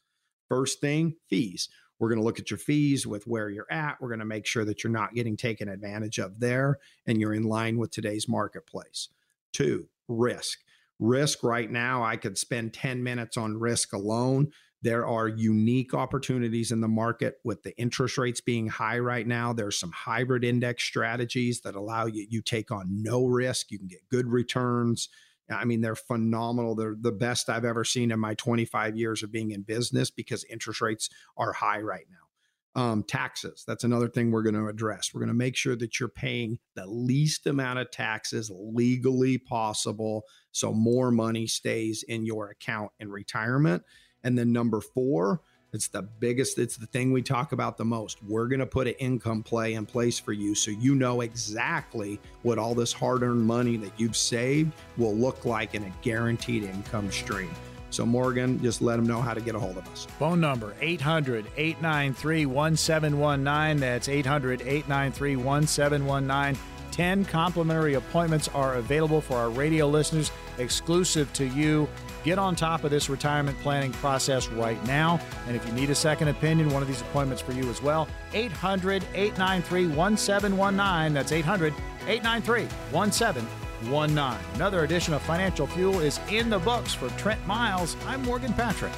[0.50, 1.70] First thing, fees.
[2.00, 3.98] We're going to look at your fees with where you're at.
[4.00, 7.34] We're going to make sure that you're not getting taken advantage of there and you're
[7.34, 9.10] in line with today's marketplace.
[9.54, 10.60] Two, risk.
[11.00, 14.52] Risk right now, I could spend 10 minutes on risk alone.
[14.82, 19.52] There are unique opportunities in the market with the interest rates being high right now.
[19.52, 23.88] There's some hybrid index strategies that allow you you take on no risk, you can
[23.88, 25.10] get good returns.
[25.50, 26.76] I mean, they're phenomenal.
[26.76, 30.44] They're the best I've ever seen in my 25 years of being in business because
[30.46, 32.82] interest rates are high right now.
[32.82, 35.14] Um, taxes, that's another thing we're going to address.
[35.14, 40.26] We're going to make sure that you're paying the least amount of taxes legally possible
[40.52, 43.84] so more money stays in your account in retirement.
[44.24, 45.42] And then number four,
[45.76, 48.24] it's the biggest, it's the thing we talk about the most.
[48.24, 52.20] We're going to put an income play in place for you so you know exactly
[52.42, 56.64] what all this hard earned money that you've saved will look like in a guaranteed
[56.64, 57.52] income stream.
[57.90, 60.06] So, Morgan, just let them know how to get a hold of us.
[60.18, 63.80] Phone number 800 893 1719.
[63.80, 66.62] That's 800 893 1719.
[66.92, 71.88] 10 complimentary appointments are available for our radio listeners, exclusive to you.
[72.24, 75.20] Get on top of this retirement planning process right now.
[75.48, 78.08] And if you need a second opinion, one of these appointments for you as well.
[78.34, 81.14] 800 893 1719.
[81.14, 81.74] That's 800
[82.08, 84.56] 893 1719.
[84.56, 87.96] Another edition of Financial Fuel is in the books for Trent Miles.
[88.08, 88.94] I'm Morgan Patrick.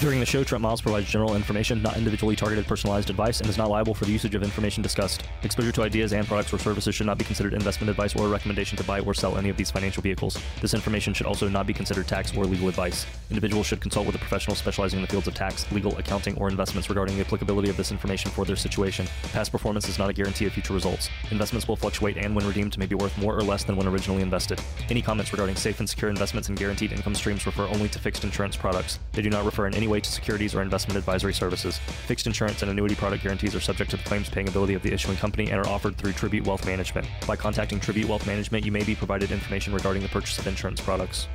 [0.00, 3.58] During the show, Trent Miles provides general information, not individually targeted personalized advice, and is
[3.58, 5.24] not liable for the usage of information discussed.
[5.42, 8.30] Exposure to ideas and products or services should not be considered investment advice or a
[8.30, 10.38] recommendation to buy or sell any of these financial vehicles.
[10.62, 13.04] This information should also not be considered tax or legal advice.
[13.28, 16.48] Individuals should consult with a professional specializing in the fields of tax, legal, accounting, or
[16.48, 19.06] investments regarding the applicability of this information for their situation.
[19.34, 21.10] Past performance is not a guarantee of future results.
[21.30, 24.22] Investments will fluctuate and, when redeemed, may be worth more or less than when originally
[24.22, 24.58] invested.
[24.88, 28.24] Any comments regarding safe and secure investments and guaranteed income streams refer only to fixed
[28.24, 28.98] insurance products.
[29.12, 31.78] They do not refer in any way to securities or investment advisory services.
[32.06, 34.92] Fixed insurance and annuity product guarantees are subject to the claims paying ability of the
[34.92, 37.06] issuing company and are offered through Tribute Wealth Management.
[37.26, 40.80] By contacting Tribute Wealth Management, you may be provided information regarding the purchase of insurance
[40.80, 41.28] products.